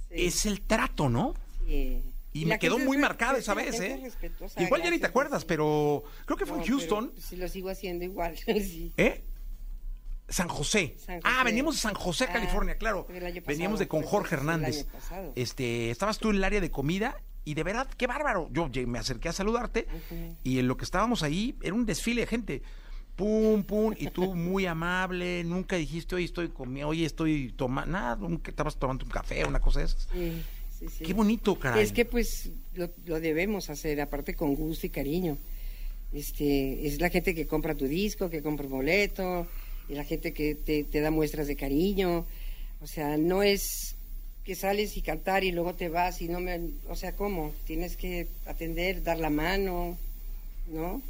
Sí. 0.08 0.26
Es 0.26 0.46
el 0.46 0.60
trato, 0.62 1.08
¿no? 1.08 1.34
Sí. 1.66 2.02
Y, 2.34 2.46
la 2.46 2.56
me 2.56 2.58
quedó 2.58 2.78
muy 2.80 2.98
marcada 2.98 3.38
es 3.38 3.44
esa 3.44 3.54
vez, 3.54 3.78
¿eh? 3.80 4.10
Igual 4.58 4.82
ya 4.82 4.90
ni 4.90 4.98
te 4.98 5.06
acuerdas, 5.06 5.44
pero 5.44 6.02
creo 6.26 6.36
que 6.36 6.44
fue 6.44 6.56
No, 6.56 6.64
en 6.64 6.68
Houston. 6.68 7.10
pero, 7.14 7.26
sí, 7.26 7.36
lo 7.36 7.48
sigo 7.48 7.70
haciendo 7.70 8.04
igual. 8.04 8.36
sí. 8.44 8.92
¿Eh? 8.96 9.24
San 10.28 10.48
José. 10.48 10.96
San 10.98 11.20
Ah, 11.22 11.42
veníamos 11.44 11.76
de 11.76 11.80
San 11.80 11.94
José, 11.94 12.26
Ah, 12.28 12.32
California, 12.32 12.76
claro. 12.76 13.06
pasado, 13.06 13.42
Veníamos 13.46 13.78
de 13.78 13.86
con 13.86 14.02
Jorge 14.02 14.34
Hernández. 14.34 14.86
Este, 15.36 15.90
estabas 15.90 16.18
tú 16.18 16.30
en 16.30 16.36
el 16.36 16.44
área 16.44 16.60
de 16.60 16.70
comida 16.72 17.16
y 17.44 17.54
de 17.54 17.62
verdad, 17.62 17.88
qué 17.96 18.08
bárbaro. 18.08 18.48
Yo 18.50 18.68
me 18.86 18.98
acerqué 18.98 19.28
a 19.28 19.32
saludarte 19.32 19.86
y 20.42 20.58
en 20.58 20.66
lo 20.66 20.76
que 20.76 20.84
estábamos 20.84 21.22
ahí 21.22 21.56
era 21.62 21.74
un 21.74 21.86
desfile 21.86 22.22
de 22.22 22.26
gente. 22.26 22.62
Pum, 23.14 23.62
pum, 23.62 23.94
y 23.96 24.08
tú 24.08 24.34
muy 24.34 24.66
amable, 24.66 25.44
nunca 25.44 25.76
dijiste, 25.76 26.16
hoy 26.16 26.24
estoy 26.24 26.48
comiendo, 26.48 26.88
hoy 26.88 27.04
estoy 27.04 27.52
tomando, 27.52 27.92
nada, 27.92 28.16
nunca 28.16 28.50
estabas 28.50 28.76
tomando 28.76 29.04
un 29.04 29.10
café, 29.12 29.44
una 29.44 29.60
cosa 29.60 29.78
de 29.78 29.84
esas. 29.86 30.08
Sí, 30.12 30.42
sí, 30.88 30.96
sí. 30.98 31.04
Qué 31.04 31.12
bonito, 31.12 31.58
caray. 31.58 31.82
Es 31.82 31.92
que 31.92 32.04
pues 32.04 32.50
lo, 32.74 32.90
lo 33.06 33.20
debemos 33.20 33.70
hacer, 33.70 34.00
aparte 34.00 34.34
con 34.34 34.54
gusto 34.54 34.86
y 34.86 34.90
cariño. 34.90 35.38
Este, 36.12 36.86
es 36.86 37.00
la 37.00 37.10
gente 37.10 37.34
que 37.34 37.46
compra 37.46 37.74
tu 37.74 37.86
disco, 37.86 38.30
que 38.30 38.42
compra 38.42 38.66
un 38.66 38.72
boleto, 38.72 39.48
y 39.88 39.94
la 39.94 40.04
gente 40.04 40.32
que 40.32 40.54
te, 40.54 40.84
te 40.84 41.00
da 41.00 41.10
muestras 41.10 41.46
de 41.46 41.56
cariño. 41.56 42.26
O 42.80 42.86
sea, 42.86 43.16
no 43.16 43.42
es 43.42 43.96
que 44.44 44.54
sales 44.54 44.96
y 44.96 45.02
cantar 45.02 45.42
y 45.42 45.52
luego 45.52 45.74
te 45.74 45.88
vas 45.88 46.20
y 46.20 46.28
no 46.28 46.38
me... 46.40 46.60
O 46.88 46.94
sea, 46.94 47.12
¿cómo? 47.16 47.52
Tienes 47.66 47.96
que 47.96 48.28
atender, 48.46 49.02
dar 49.02 49.18
la 49.18 49.30
mano, 49.30 49.98
¿no? 50.68 51.02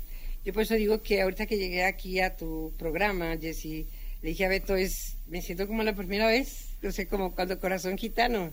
Yo 0.45 0.53
por 0.53 0.63
eso 0.63 0.75
digo 0.75 1.03
que 1.03 1.21
ahorita 1.23 1.47
que 1.47 1.59
llegué 1.59 1.85
aquí 1.85 2.21
a 2.21 2.37
tu 2.37 2.73
programa, 2.79 3.37
Jessy, 3.37 3.87
le 4.23 4.29
dije 4.31 4.45
a 4.45 4.49
Beto, 4.49 4.77
es, 4.77 5.17
me 5.27 5.43
siento 5.43 5.67
como 5.67 5.83
la 5.83 5.95
primera 5.95 6.27
vez, 6.27 6.77
o 6.83 6.93
sea, 6.93 7.07
como 7.07 7.35
cuando 7.35 7.59
Corazón 7.59 7.99
Gitano. 7.99 8.53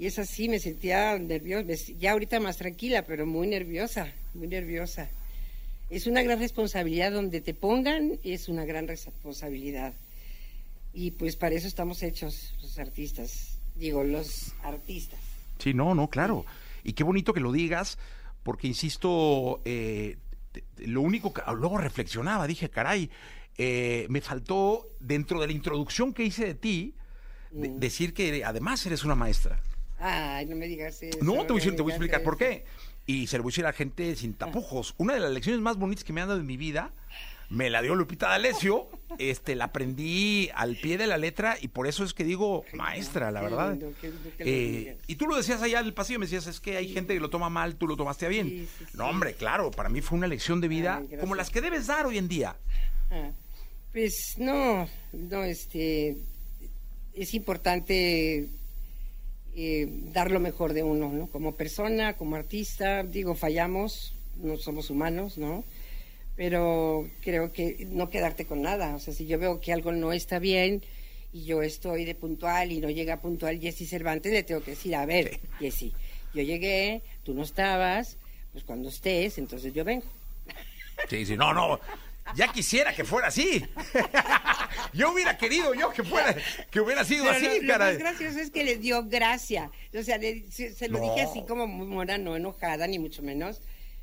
Y 0.00 0.06
es 0.06 0.18
así, 0.18 0.48
me 0.48 0.58
sentía 0.58 1.18
nerviosa, 1.18 1.66
ya 1.98 2.12
ahorita 2.12 2.40
más 2.40 2.56
tranquila, 2.56 3.04
pero 3.04 3.26
muy 3.26 3.46
nerviosa, 3.48 4.10
muy 4.32 4.48
nerviosa. 4.48 5.10
Es 5.90 6.06
una 6.06 6.22
gran 6.22 6.38
responsabilidad 6.38 7.12
donde 7.12 7.42
te 7.42 7.52
pongan, 7.52 8.18
es 8.24 8.48
una 8.48 8.64
gran 8.64 8.88
responsabilidad. 8.88 9.92
Y 10.94 11.10
pues 11.10 11.36
para 11.36 11.54
eso 11.54 11.68
estamos 11.68 12.02
hechos 12.02 12.54
los 12.62 12.78
artistas, 12.78 13.58
digo, 13.76 14.02
los 14.02 14.54
artistas. 14.62 15.20
Sí, 15.58 15.74
no, 15.74 15.94
no, 15.94 16.08
claro. 16.08 16.46
Y 16.82 16.94
qué 16.94 17.04
bonito 17.04 17.34
que 17.34 17.40
lo 17.40 17.52
digas, 17.52 17.98
porque 18.42 18.68
insisto, 18.68 19.60
eh, 19.66 20.16
lo 20.78 21.02
único 21.02 21.34
que 21.34 21.42
ah, 21.44 21.52
luego 21.52 21.76
reflexionaba, 21.76 22.46
dije, 22.46 22.70
caray, 22.70 23.10
eh, 23.58 24.06
me 24.08 24.22
faltó 24.22 24.88
dentro 24.98 25.38
de 25.42 25.46
la 25.48 25.52
introducción 25.52 26.14
que 26.14 26.24
hice 26.24 26.46
de 26.46 26.54
ti, 26.54 26.94
de- 27.50 27.68
Mm. 27.68 27.80
decir 27.80 28.14
que 28.14 28.42
además 28.44 28.86
eres 28.86 29.04
una 29.04 29.14
maestra. 29.14 29.60
Ay, 30.00 30.46
no 30.46 30.56
me 30.56 30.66
digas 30.66 31.02
eso. 31.02 31.18
No, 31.22 31.44
te 31.46 31.52
voy, 31.52 31.60
a 31.60 31.64
te 31.76 31.82
voy 31.82 31.92
explicar 31.92 32.22
por 32.22 32.36
qué. 32.38 32.64
Y 33.06 33.26
se 33.26 33.36
lo 33.36 33.42
voy 33.42 33.50
a 33.50 33.52
decir 33.52 33.64
a 33.64 33.68
la 33.68 33.72
gente 33.72 34.16
sin 34.16 34.34
tapujos. 34.34 34.94
Una 34.96 35.14
de 35.14 35.20
las 35.20 35.30
lecciones 35.30 35.60
más 35.60 35.76
bonitas 35.76 36.04
que 36.04 36.12
me 36.12 36.20
han 36.20 36.28
dado 36.28 36.40
en 36.40 36.46
mi 36.46 36.56
vida, 36.56 36.92
me 37.50 37.68
la 37.68 37.82
dio 37.82 37.96
Lupita 37.96 38.28
D'Alessio, 38.28 38.88
este, 39.18 39.56
la 39.56 39.64
aprendí 39.66 40.48
al 40.54 40.76
pie 40.76 40.96
de 40.96 41.08
la 41.08 41.18
letra 41.18 41.56
y 41.60 41.68
por 41.68 41.88
eso 41.88 42.04
es 42.04 42.14
que 42.14 42.22
digo 42.22 42.64
maestra, 42.74 43.32
la 43.32 43.42
verdad. 43.42 43.72
lindo, 43.72 43.92
qué 44.00 44.08
lindo 44.08 44.30
que 44.38 44.44
lo 44.44 44.50
Eh, 44.50 44.98
y 45.08 45.16
tú 45.16 45.26
lo 45.26 45.36
decías 45.36 45.60
allá 45.60 45.82
del 45.82 45.92
pasillo, 45.92 46.20
me 46.20 46.26
decías, 46.26 46.46
es 46.46 46.60
que 46.60 46.76
hay 46.76 46.88
gente 46.92 47.12
que 47.12 47.20
lo 47.20 47.28
toma 47.28 47.50
mal, 47.50 47.74
tú 47.74 47.88
lo 47.88 47.96
tomaste 47.96 48.26
a 48.26 48.28
bien. 48.28 48.48
Sí, 48.48 48.68
sí, 48.78 48.84
sí. 48.92 48.96
No, 48.96 49.08
hombre, 49.08 49.34
claro, 49.34 49.72
para 49.72 49.88
mí 49.88 50.00
fue 50.00 50.16
una 50.16 50.28
lección 50.28 50.60
de 50.60 50.68
vida 50.68 51.02
Ay, 51.10 51.18
como 51.18 51.34
las 51.34 51.50
que 51.50 51.60
debes 51.60 51.88
dar 51.88 52.06
hoy 52.06 52.18
en 52.18 52.28
día. 52.28 52.56
Ah, 53.10 53.32
Pues 53.92 54.36
no, 54.38 54.88
no, 55.12 55.42
este, 55.42 56.16
es 57.14 57.34
importante 57.34 58.48
eh, 59.56 59.88
dar 60.12 60.30
lo 60.30 60.40
mejor 60.40 60.72
de 60.72 60.82
uno, 60.82 61.12
¿no? 61.12 61.26
Como 61.26 61.54
persona, 61.54 62.16
como 62.16 62.36
artista, 62.36 63.02
digo, 63.02 63.34
fallamos, 63.34 64.14
no 64.36 64.56
somos 64.56 64.90
humanos, 64.90 65.38
¿no? 65.38 65.64
Pero 66.36 67.08
creo 67.20 67.52
que 67.52 67.86
no 67.90 68.10
quedarte 68.10 68.46
con 68.46 68.62
nada, 68.62 68.94
o 68.94 68.98
sea, 68.98 69.12
si 69.12 69.26
yo 69.26 69.38
veo 69.38 69.60
que 69.60 69.72
algo 69.72 69.92
no 69.92 70.12
está 70.12 70.38
bien 70.38 70.82
y 71.32 71.44
yo 71.44 71.62
estoy 71.62 72.04
de 72.04 72.14
puntual 72.14 72.72
y 72.72 72.80
no 72.80 72.90
llega 72.90 73.20
puntual 73.20 73.60
Jessy 73.60 73.86
Cervantes, 73.86 74.32
le 74.32 74.42
tengo 74.42 74.62
que 74.62 74.72
decir, 74.72 74.94
a 74.94 75.04
ver, 75.04 75.40
Jessy, 75.58 75.92
yo 76.32 76.42
llegué, 76.42 77.02
tú 77.24 77.34
no 77.34 77.42
estabas, 77.42 78.16
pues 78.52 78.64
cuando 78.64 78.88
estés, 78.88 79.38
entonces 79.38 79.74
yo 79.74 79.84
vengo. 79.84 80.06
Sí, 81.08 81.26
sí, 81.26 81.36
no, 81.36 81.52
no. 81.52 81.80
Ya 82.36 82.48
quisiera 82.52 82.92
que 82.94 83.04
fuera 83.04 83.28
así. 83.28 83.64
yo 84.92 85.12
hubiera 85.12 85.36
querido 85.38 85.74
yo 85.74 85.90
que 85.92 86.02
fuera, 86.04 86.34
que 86.70 86.80
hubiera 86.80 87.04
sido 87.04 87.24
Pero 87.24 87.36
así, 87.36 87.46
lo, 87.60 87.62
lo 87.62 87.68
caray. 87.72 87.94
más 87.94 87.98
gracioso 88.02 88.38
es 88.38 88.50
que 88.50 88.64
le 88.64 88.76
dio 88.76 89.04
gracia. 89.04 89.70
O 89.98 90.02
sea, 90.02 90.18
le- 90.18 90.44
se, 90.50 90.72
se 90.72 90.88
lo 90.88 90.98
No. 90.98 91.04
dije 91.14 91.22
así 91.26 91.44
como 91.46 91.66
muy 91.66 91.86
mona, 91.86 92.18
no 92.18 92.36
enojada, 92.36 92.86
ni 92.86 92.98
mucho 92.98 93.22
menos. 93.22 93.60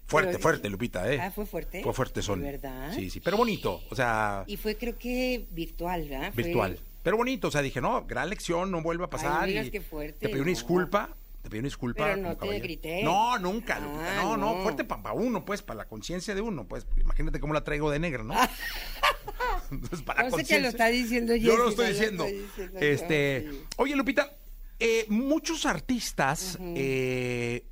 Fuerte, 0.07 0.31
Pero- 0.31 0.41
fuerte, 0.41 0.69
Lupita, 0.69 1.11
¿eh? 1.11 1.19
Ah, 1.21 1.31
¿fue 1.31 1.45
fuerte? 1.45 1.83
Fue 1.83 1.93
fuerte 1.93 2.21
son. 2.21 2.41
¿De 2.41 2.51
verdad? 2.51 2.93
Sí, 2.95 3.09
sí, 3.09 3.19
pero 3.19 3.35
bonito, 3.35 3.81
o 3.89 3.95
sea, 3.95 4.43
Y 4.47 4.55
fue 4.55 4.77
creo 4.77 4.97
que 4.97 5.45
virtual, 5.51 6.07
¿verdad? 6.07 6.31
Fue- 6.33 6.43
virtual. 6.43 6.79
Pero 7.03 7.17
bonito, 7.17 7.47
o 7.49 7.51
sea, 7.51 7.61
dije, 7.61 7.79
no, 7.81 8.05
gran 8.05 8.29
lección, 8.29 8.71
no 8.71 8.81
vuelve 8.81 9.03
a 9.05 9.09
pasar. 9.09 9.47
no 9.47 9.61
y 9.63 9.69
que 9.69 9.81
fuerte, 9.81 10.19
Te 10.19 10.27
pedí 10.29 10.39
una 10.39 10.45
no. 10.45 10.49
disculpa, 10.49 11.09
te 11.49 11.59
una 11.59 11.65
disculpa. 11.67 12.03
Pero 12.05 12.17
no 12.17 12.37
te 12.37 12.59
grité. 12.59 13.03
No, 13.03 13.37
nunca, 13.39 13.75
Ah, 13.77 13.79
Lupita, 13.79 14.15
no, 14.23 14.37
no, 14.37 14.55
no. 14.55 14.61
fuerte 14.63 14.83
para 14.83 15.13
uno, 15.13 15.45
pues, 15.45 15.61
para 15.61 15.77
la 15.79 15.85
conciencia 15.87 16.33
de 16.35 16.41
uno, 16.41 16.67
pues, 16.67 16.85
imagínate 16.97 17.39
cómo 17.39 17.53
la 17.53 17.63
traigo 17.63 17.89
de 17.91 17.99
negra, 17.99 18.23
¿no? 18.23 18.33
Entonces, 19.71 20.01
para 20.01 20.29
No 20.29 20.37
sé 20.37 20.45
que 20.45 20.59
lo 20.59 20.67
está 20.69 20.87
diciendo 20.87 21.35
Yo 21.35 21.51
Jessy, 21.51 21.57
lo 21.63 21.69
estoy 21.69 21.85
lo 21.85 21.91
diciendo. 21.91 22.23
estoy 22.25 22.41
diciendo 22.43 22.79
yo, 22.79 22.85
este, 22.87 23.47
sí. 23.51 23.61
oye, 23.77 23.95
Lupita, 23.95 24.37
eh, 24.79 25.05
muchos 25.09 25.65
artistas 25.65 26.57
eh, 26.61 27.65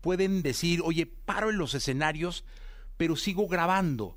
pueden 0.00 0.42
decir, 0.42 0.80
oye, 0.84 1.06
paro 1.06 1.50
en 1.50 1.58
los 1.58 1.74
escenarios, 1.74 2.44
pero 2.96 3.16
sigo 3.16 3.48
grabando, 3.48 4.16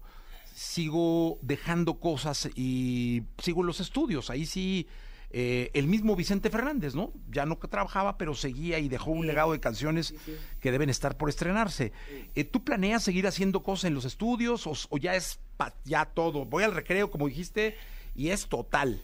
sigo 0.54 1.40
dejando 1.42 2.00
cosas 2.00 2.50
y 2.56 3.24
sigo 3.42 3.62
en 3.62 3.68
los 3.68 3.80
estudios. 3.80 4.30
Ahí 4.30 4.46
sí 4.46 4.88
eh, 5.32 5.70
el 5.74 5.88
mismo 5.88 6.16
Vicente 6.16 6.50
Fernández, 6.50 6.96
¿no? 6.96 7.12
Ya 7.32 7.46
no 7.46 7.58
trabajaba, 7.58 8.18
pero 8.18 8.34
seguía 8.34 8.80
y 8.80 8.88
dejó 8.90 9.12
un 9.12 9.28
legado 9.28 9.52
de 9.52 9.60
canciones 9.60 10.14
que 10.62 10.72
deben 10.72 10.90
estar 10.90 11.18
por 11.18 11.30
estrenarse. 11.30 11.92
Eh, 12.36 12.44
¿Tú 12.46 12.64
planeas 12.64 13.04
seguir 13.04 13.28
haciendo 13.28 13.62
cosas 13.64 13.86
en 13.86 13.94
los 13.94 14.06
estudios 14.06 14.66
o, 14.68 14.74
o 14.90 14.98
ya 14.98 15.16
es 15.16 15.40
pa- 15.58 15.74
ya 15.86 16.06
todo? 16.06 16.46
Voy 16.46 16.64
al 16.64 16.74
recreo, 16.74 17.12
como 17.12 17.28
dijiste, 17.28 17.76
y 18.16 18.30
es 18.30 18.48
total. 18.48 19.02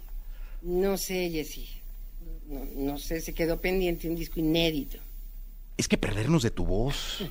No 0.61 0.97
sé, 0.97 1.29
Jessy. 1.29 1.67
No, 2.47 2.65
no 2.75 2.97
sé, 2.97 3.19
se 3.21 3.33
quedó 3.33 3.59
pendiente 3.59 4.07
un 4.09 4.15
disco 4.15 4.39
inédito. 4.39 4.97
Es 5.77 5.87
que 5.87 5.97
perdernos 5.97 6.43
de 6.43 6.51
tu 6.51 6.65
voz. 6.65 7.23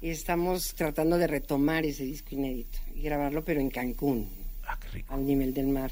Y 0.00 0.08
estamos 0.10 0.74
tratando 0.76 1.18
de 1.18 1.26
retomar 1.26 1.84
ese 1.84 2.04
disco 2.04 2.28
inédito 2.34 2.78
y 2.94 3.02
grabarlo, 3.02 3.44
pero 3.44 3.60
en 3.60 3.70
Cancún, 3.70 4.28
Ah, 4.66 4.78
qué 4.80 4.88
rico. 4.88 5.12
al 5.14 5.26
nivel 5.26 5.52
del 5.52 5.66
mar. 5.66 5.90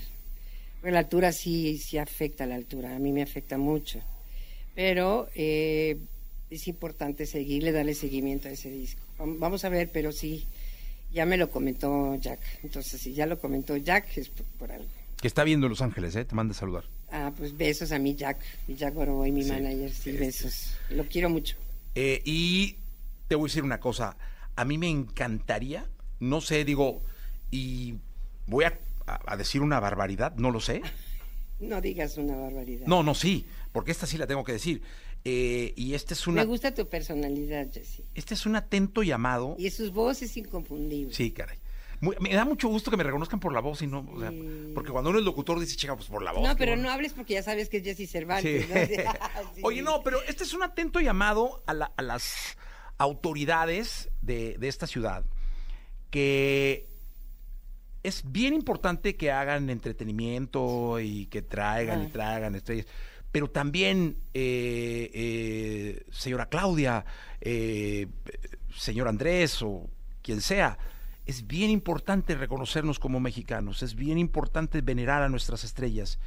La 0.83 0.99
altura 0.99 1.33
sí, 1.33 1.79
sí 1.79 1.99
afecta 1.99 2.45
a 2.45 2.47
la 2.47 2.57
altura, 2.57 2.95
a 2.97 2.99
mí 2.99 3.13
me 3.13 3.23
afecta 3.23 3.57
mucho. 3.59 4.01
Pero 4.75 5.29
eh, 5.35 5.97
es 6.51 6.67
importante 6.69 7.27
seguirle, 7.27 7.73
darle 7.73 7.95
seguimiento 7.95 8.49
a 8.49 8.53
ese 8.53 8.71
disco. 8.71 9.01
Vam- 9.19 9.39
Vamos 9.39 9.65
a 9.65 9.69
ver, 9.69 9.91
pero 9.93 10.13
sí, 10.13 10.47
ya 11.13 11.25
me 11.27 11.37
lo 11.37 11.51
comentó 11.51 12.15
Jack. 12.17 12.41
Entonces, 12.63 13.01
si 13.01 13.13
ya 13.13 13.27
lo 13.27 13.39
comentó 13.39 13.77
Jack, 13.77 14.17
es 14.17 14.29
por, 14.29 14.47
por 14.59 14.73
algo. 14.73 14.89
Que 15.21 15.29
está 15.29 15.45
viendo 15.45 15.67
en 15.67 15.71
Los 15.71 15.83
Ángeles, 15.83 16.17
¿eh? 16.17 16.25
Te 16.25 16.35
manda 16.35 16.53
a 16.53 16.57
saludar. 16.57 16.85
Ah, 17.13 17.33
pues 17.37 17.57
besos 17.57 17.93
a 17.93 17.99
mi 17.99 18.15
Jack, 18.17 18.39
mi 18.67 18.75
Jack 18.75 18.95
Boroboy, 18.95 19.31
mi 19.31 19.45
manager, 19.45 19.91
sí, 19.93 20.13
besos. 20.13 20.75
Lo 20.91 21.05
quiero 21.05 21.29
mucho. 21.31 21.55
Eh, 21.95 22.23
y 22.25 22.77
te 23.29 23.35
voy 23.37 23.45
a 23.47 23.49
decir 23.51 23.63
una 23.63 23.79
cosa. 23.79 24.17
A 24.57 24.65
mí 24.65 24.79
me 24.79 24.89
encantaría, 24.89 25.87
no 26.21 26.41
sé, 26.41 26.65
digo, 26.65 27.03
y 27.51 27.95
voy 28.47 28.65
a, 28.65 28.79
a- 29.07 29.21
a 29.33 29.37
decir 29.37 29.61
una 29.63 29.81
barbaridad, 29.81 30.35
no 30.37 30.51
lo 30.51 30.61
sé. 30.61 30.83
No 31.61 31.81
digas 31.81 32.17
una 32.19 32.35
barbaridad. 32.37 32.89
No, 32.89 33.05
no, 33.05 33.15
sí, 33.15 33.47
porque 33.71 33.93
esta 33.93 34.05
sí 34.05 34.19
la 34.19 34.27
tengo 34.27 34.43
que 34.43 34.51
decir. 34.51 34.83
Eh, 35.25 35.73
y 35.77 35.95
este 35.95 36.15
es, 36.15 36.27
una, 36.27 36.41
Me 36.43 36.47
gusta 36.49 36.75
tu 36.75 36.89
personalidad, 36.89 37.69
Jesse. 37.73 38.03
este 38.17 38.35
es 38.35 38.47
un 38.47 38.57
atento 38.57 39.05
llamado. 39.05 39.55
Y 39.61 39.71
sus 39.71 39.93
voces 39.93 40.37
inconfundibles. 40.37 41.15
Sí, 41.15 41.31
caray. 41.31 41.59
Muy- 42.01 42.17
me 42.19 42.35
da 42.35 42.45
mucho 42.45 42.67
gusto 42.67 42.91
que 42.91 42.97
me 42.97 43.05
reconozcan 43.05 43.39
por 43.39 43.53
la 43.53 43.61
voz 43.61 43.81
y 43.83 43.87
no, 43.87 44.01
o 44.13 44.19
sea, 44.19 44.33
porque 44.75 44.91
cuando 44.91 45.11
uno 45.11 45.21
es 45.21 45.25
locutor 45.25 45.61
dice, 45.61 45.77
chica, 45.77 45.95
pues 45.95 46.09
por 46.09 46.25
la 46.25 46.33
voz. 46.33 46.43
No, 46.43 46.57
pero 46.57 46.73
bueno". 46.73 46.83
no 46.89 46.91
hables 46.91 47.13
porque 47.13 47.35
ya 47.35 47.45
sabes 47.45 47.69
que 47.69 47.77
es 47.77 47.85
Jesse 47.85 48.11
Cervantes. 48.11 48.67
Sí. 48.67 48.73
¿no? 48.97 49.13
Sí. 49.55 49.61
Oye, 49.63 49.83
no, 49.83 50.03
pero 50.03 50.21
este 50.27 50.43
es 50.43 50.53
un 50.55 50.65
atento 50.65 50.99
llamado 50.99 51.63
a, 51.67 51.75
la- 51.75 51.93
a 51.97 52.03
las 52.03 52.57
autoridades 52.99 54.11
de, 54.21 54.57
de 54.59 54.67
esta 54.67 54.89
ciudad 54.89 55.25
que 56.11 56.89
es 58.03 58.23
bien 58.31 58.55
importante 58.55 59.17
que 59.17 59.31
hagan 59.31 59.71
entretenimiento 59.71 60.99
y 61.01 61.27
que 61.27 61.43
traigan 61.43 62.03
y 62.03 62.07
Ah. 62.07 62.11
traigan 62.13 62.55
estrellas. 62.55 62.87
Pero 63.31 63.49
también, 63.49 64.17
eh, 64.35 65.11
eh, 65.15 66.05
señora 66.11 66.47
Claudia, 66.47 67.05
eh, 67.41 68.07
señor 68.77 69.09
Andrés 69.09 69.63
o 69.63 69.89
quien 70.23 70.41
sea, 70.41 70.79
es 71.25 71.47
bien 71.47 71.71
importante 71.71 72.35
reconocernos 72.35 72.99
como 72.99 73.21
mexicanos, 73.21 73.83
es 73.83 73.95
bien 73.95 74.19
importante 74.19 74.81
venerar 74.81 75.23
a 75.23 75.29
nuestras 75.29 75.65
estrellas. 75.65 76.19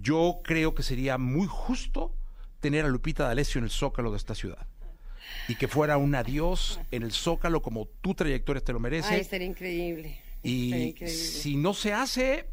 Yo 0.00 0.40
creo 0.44 0.74
que 0.74 0.82
sería 0.82 1.18
muy 1.18 1.46
justo 1.48 2.12
tener 2.60 2.84
a 2.84 2.88
Lupita 2.88 3.24
D'Alessio 3.24 3.58
en 3.58 3.64
el 3.64 3.70
zócalo 3.70 4.10
de 4.10 4.18
esta 4.18 4.34
ciudad. 4.34 4.66
Y 5.48 5.56
que 5.56 5.66
fuera 5.68 5.96
un 5.96 6.14
adiós 6.14 6.78
en 6.90 7.02
el 7.02 7.12
zócalo 7.12 7.62
como 7.62 7.86
tu 8.00 8.14
trayectoria 8.14 8.62
te 8.62 8.72
lo 8.72 8.80
merece. 8.80 9.14
Ay, 9.14 9.20
estaría 9.20 9.46
increíble. 9.46 10.20
Y 10.48 10.94
si 11.08 11.56
no 11.56 11.74
se 11.74 11.92
hace, 11.92 12.48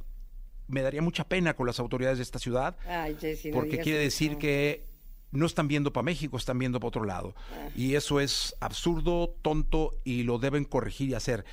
me 0.68 0.82
daría 0.82 1.02
mucha 1.02 1.28
pena 1.28 1.56
con 1.56 1.68
las 1.68 1.80
autoridades 1.80 2.18
de 2.18 2.24
esta 2.24 2.40
ciudad, 2.40 2.76
Ay, 2.88 3.16
Jessy, 3.20 3.50
no 3.50 3.56
porque 3.56 3.78
quiere 3.80 4.00
eso. 4.00 4.06
decir 4.06 4.38
que 4.38 4.86
no 5.32 5.46
están 5.46 5.68
viendo 5.68 5.92
para 5.92 6.04
México, 6.04 6.38
están 6.38 6.58
viendo 6.60 6.80
para 6.80 6.88
otro 6.88 7.04
lado. 7.06 7.36
Ah. 7.52 7.70
Y 7.76 7.96
eso 7.96 8.20
es 8.20 8.56
absurdo, 8.62 9.36
tonto 9.42 9.92
y 10.04 10.24
lo 10.24 10.38
deben 10.40 10.64
corregir 10.66 11.10
y 11.10 11.14
hacer. 11.14 11.46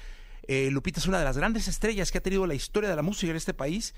Eh, 0.46 0.70
Lupita 0.70 1.00
es 1.00 1.06
una 1.06 1.18
de 1.18 1.24
las 1.24 1.36
grandes 1.36 1.68
estrellas 1.68 2.10
que 2.10 2.18
ha 2.18 2.22
tenido 2.22 2.46
la 2.46 2.54
historia 2.54 2.88
de 2.90 2.96
la 2.96 3.02
música 3.02 3.30
en 3.30 3.36
este 3.36 3.54
país. 3.54 3.94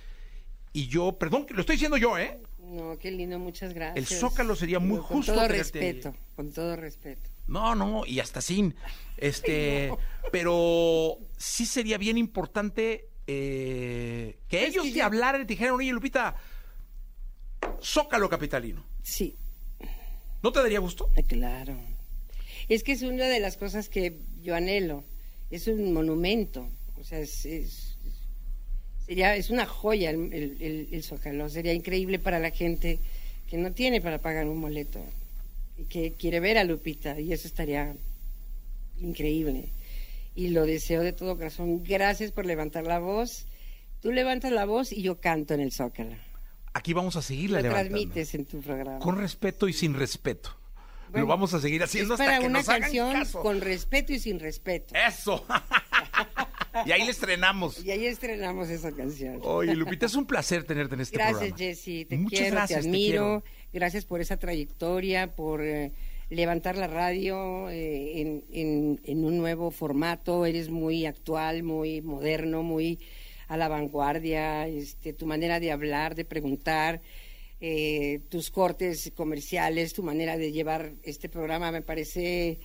Y 0.72 0.88
yo, 0.88 1.18
perdón, 1.18 1.46
que 1.46 1.54
lo 1.54 1.60
estoy 1.60 1.76
diciendo 1.76 1.96
yo, 1.96 2.18
¿eh? 2.18 2.38
No, 2.58 2.98
qué 2.98 3.10
lindo, 3.10 3.38
muchas 3.38 3.72
gracias. 3.74 3.96
El 4.10 4.18
Zócalo 4.18 4.56
sería 4.56 4.78
muy 4.78 4.98
Con 4.98 5.06
justo 5.06 5.32
todo 5.34 5.46
tenerte 5.46 5.78
ahí. 5.78 5.92
respeto, 5.92 6.16
con 6.34 6.52
todo 6.52 6.76
respeto. 6.76 7.30
No, 7.46 7.74
no, 7.74 8.04
y 8.06 8.20
hasta 8.20 8.40
sin. 8.40 8.74
Este, 9.16 9.92
pero 10.32 11.18
sí 11.36 11.66
sería 11.66 11.98
bien 11.98 12.16
importante 12.18 13.08
eh, 13.26 14.38
que 14.48 14.62
Es 14.64 14.70
ellos 14.70 14.84
que 14.84 14.90
te 14.90 14.96
ya- 14.98 15.06
hablaran 15.06 15.42
y 15.42 15.44
te 15.44 15.52
dijeran, 15.54 15.74
oye, 15.74 15.92
Lupita, 15.92 16.36
Zócalo 17.82 18.28
capitalino. 18.28 18.84
Sí, 19.02 19.36
¿No 20.42 20.52
te 20.52 20.60
daría 20.60 20.78
gusto? 20.78 21.10
claro. 21.26 21.76
Es 22.68 22.82
que 22.82 22.92
es 22.92 23.02
una 23.02 23.24
de 23.26 23.40
las 23.40 23.56
cosas 23.56 23.88
que 23.88 24.18
yo 24.42 24.54
anhelo. 24.54 25.04
Es 25.50 25.66
un 25.68 25.92
monumento. 25.92 26.68
O 26.98 27.04
sea, 27.04 27.18
es, 27.18 27.44
es- 27.46 27.98
sería, 29.06 29.36
es 29.36 29.50
una 29.50 29.64
joya 29.66 30.10
el, 30.10 30.32
el, 30.32 30.56
el- 30.62 30.88
el 30.92 31.02
Zócalo. 31.02 31.48
Sería 31.48 31.72
increíble 31.74 32.18
para 32.18 32.38
la 32.38 32.50
gente 32.50 32.98
que 33.48 33.56
no 33.58 33.72
tiene 33.72 34.00
para 34.00 34.18
pagar 34.20 34.46
un 34.46 34.60
boleto 34.60 35.00
que 35.88 36.12
quiere 36.12 36.40
ver 36.40 36.58
a 36.58 36.64
Lupita. 36.64 37.18
Y 37.20 37.32
eso 37.32 37.46
estaría 37.48 37.94
increíble. 39.00 39.68
Y 40.34 40.48
lo 40.48 40.66
deseo 40.66 41.02
de 41.02 41.12
todo 41.12 41.36
corazón. 41.36 41.82
Gracias 41.84 42.32
por 42.32 42.46
levantar 42.46 42.84
la 42.84 42.98
voz. 42.98 43.46
Tú 44.00 44.12
levantas 44.12 44.52
la 44.52 44.64
voz 44.66 44.92
y 44.92 45.02
yo 45.02 45.20
canto 45.20 45.54
en 45.54 45.60
el 45.60 45.72
Zócalo. 45.72 46.16
Aquí 46.72 46.92
vamos 46.92 47.16
a 47.16 47.22
seguirla 47.22 47.58
Lo 47.58 47.68
levantando. 47.68 47.90
transmites 47.90 48.34
en 48.34 48.44
tu 48.44 48.60
programa. 48.60 48.98
Con 48.98 49.16
respeto 49.16 49.68
y 49.68 49.72
sin 49.72 49.94
respeto. 49.94 50.50
Bueno, 51.10 51.26
Lo 51.26 51.28
vamos 51.28 51.54
a 51.54 51.60
seguir 51.60 51.80
Es 51.82 51.90
haciendo 51.90 52.14
hasta 52.14 52.24
para 52.24 52.38
que 52.40 52.46
una 52.46 52.58
nos 52.58 52.68
hagan 52.68 52.80
canción 52.82 53.12
caso. 53.12 53.40
con 53.40 53.60
respeto 53.60 54.12
y 54.12 54.18
sin 54.18 54.40
respeto. 54.40 54.94
Eso. 54.96 55.46
y 56.86 56.92
ahí 56.92 57.04
le 57.04 57.10
estrenamos. 57.10 57.84
Y 57.84 57.90
ahí 57.90 58.06
estrenamos 58.06 58.68
esa 58.70 58.92
canción. 58.92 59.40
Oye, 59.42 59.74
Lupita, 59.74 60.06
es 60.06 60.14
un 60.14 60.26
placer 60.26 60.64
tenerte 60.64 60.94
en 60.94 61.00
este 61.02 61.16
gracias, 61.16 61.38
programa. 61.38 61.56
Jessy. 61.58 62.04
Te 62.04 62.16
Muchas 62.16 62.38
quiero, 62.40 62.54
gracias, 62.56 62.80
te 62.82 62.88
admiro. 62.88 63.42
quiero. 63.42 63.44
gracias 63.72 64.04
por 64.04 64.20
esa 64.20 64.36
trayectoria, 64.36 65.34
por 65.34 65.62
eh, 65.62 65.92
levantar 66.30 66.76
la 66.76 66.86
radio 66.86 67.68
eh, 67.70 68.20
en, 68.20 68.44
en- 68.52 69.00
en 69.04 69.24
un 69.24 69.36
nuevo 69.38 69.70
formato. 69.70 70.46
Eres 70.46 70.68
muy 70.70 71.06
actual, 71.06 71.62
muy 71.62 72.00
moderno, 72.02 72.62
muy 72.62 72.98
a 73.48 73.56
la 73.56 73.68
vanguardia. 73.68 74.66
Este, 74.66 75.12
tu 75.12 75.26
manera 75.26 75.60
de 75.60 75.70
hablar, 75.72 76.14
de 76.14 76.24
preguntar. 76.24 77.00
eh, 77.60 78.20
tus 78.28 78.50
cortes 78.50 79.10
comerciales, 79.16 79.94
tu 79.94 80.02
manera 80.02 80.36
de 80.36 80.52
llevar 80.52 80.92
este 81.02 81.28
programa 81.30 81.70
me 81.72 81.80
parece 81.80 82.58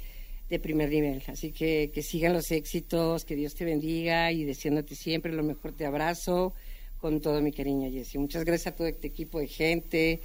de 0.50 0.60
primer 0.60 0.90
nivel. 0.90 1.24
Así 1.28 1.52
que 1.52 1.92
que 1.94 2.02
sigan 2.02 2.34
los 2.34 2.52
éxitos, 2.52 3.26
que 3.26 3.36
Dios 3.36 3.56
te 3.56 3.66
bendiga 3.66 4.32
y 4.32 4.44
deseándote 4.44 4.96
siempre 4.96 5.32
lo 5.32 5.44
mejor 5.44 5.74
te 5.74 5.86
abrazo 5.86 6.54
con 6.98 7.22
todo 7.22 7.42
mi 7.42 7.52
cariño, 7.52 7.90
Jessy. 7.90 8.18
Muchas 8.18 8.44
gracias 8.44 8.74
a 8.74 8.76
todo 8.76 8.88
este 8.88 9.08
equipo 9.08 9.40
de 9.40 9.48
gente. 9.48 10.22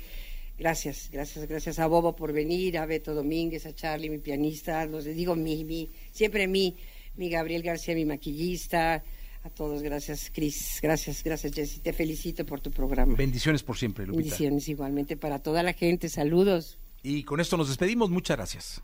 Gracias, 0.59 1.09
gracias, 1.11 1.49
gracias 1.49 1.79
a 1.79 1.87
Bobo 1.87 2.15
por 2.15 2.33
venir, 2.33 2.79
a 2.79 2.87
Beto 2.87 3.13
Domínguez, 3.13 3.67
a 3.67 3.75
Charlie, 3.75 4.09
mi 4.09 4.19
pianista, 4.19 4.87
los 4.87 5.05
digo 5.05 5.35
mi, 5.35 5.65
mi, 5.65 5.91
siempre 6.13 6.47
mi, 6.47 6.77
mi 7.17 7.29
Gabriel 7.29 7.63
García, 7.63 7.95
mi 7.97 8.05
maquillista, 8.05 9.03
a 9.43 9.51
todos, 9.51 9.83
gracias, 9.83 10.31
Cris, 10.33 10.79
gracias, 10.81 11.25
gracias, 11.25 11.53
Jessy. 11.53 11.81
Te 11.81 11.93
felicito 11.93 12.47
por 12.47 12.61
tu 12.61 12.71
programa. 12.71 13.15
Bendiciones 13.17 13.65
por 13.65 13.77
siempre, 13.77 14.07
Lupita. 14.07 14.23
Bendiciones 14.23 14.69
igualmente 14.69 15.17
para 15.17 15.41
toda 15.41 15.63
la 15.65 15.73
gente, 15.73 16.09
saludos. 16.09 16.79
Y 17.03 17.25
con 17.25 17.41
esto 17.41 17.57
nos 17.57 17.69
despedimos. 17.69 18.11
Muchas 18.11 18.37
gracias. 18.37 18.83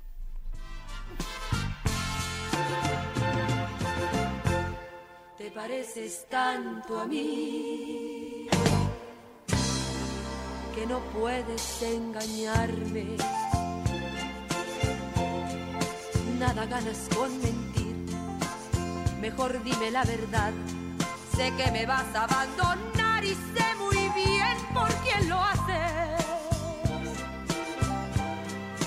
Pareces 5.63 6.25
tanto 6.31 6.99
a 6.99 7.05
mí 7.05 8.49
que 10.75 10.87
no 10.87 11.01
puedes 11.13 11.83
engañarme. 11.83 13.05
Nada 16.39 16.65
ganas 16.65 17.01
con 17.15 17.31
mentir. 17.43 17.95
Mejor 19.21 19.63
dime 19.63 19.91
la 19.91 20.05
verdad. 20.05 20.53
Sé 21.37 21.53
que 21.59 21.71
me 21.71 21.85
vas 21.85 22.09
a 22.15 22.25
abandonar 22.25 23.23
y 23.23 23.35
sé 23.35 23.69
muy 23.79 24.03
bien 24.15 24.57
por 24.73 24.91
quién 25.05 25.29
lo 25.29 25.39
haces. 25.51 26.25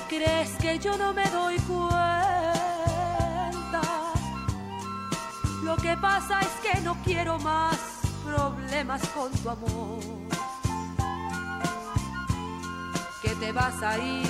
¿Crees 0.09 0.49
que 0.59 0.79
yo 0.79 0.97
no 0.97 1.13
me 1.13 1.25
doy 1.29 1.57
cuenta? 1.67 2.32
Lo 5.63 5.77
que 5.77 5.95
pasa 5.95 6.41
es 6.41 6.49
que 6.61 6.81
no 6.81 6.95
quiero 7.05 7.39
más 7.39 7.77
problemas 8.25 9.01
con 9.09 9.31
tu 9.31 9.49
amor. 9.49 9.99
Que 13.21 13.29
te 13.35 13.51
vas 13.53 13.81
a 13.81 13.97
ir 13.97 14.27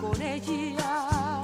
con 0.00 0.22
ella. 0.22 1.35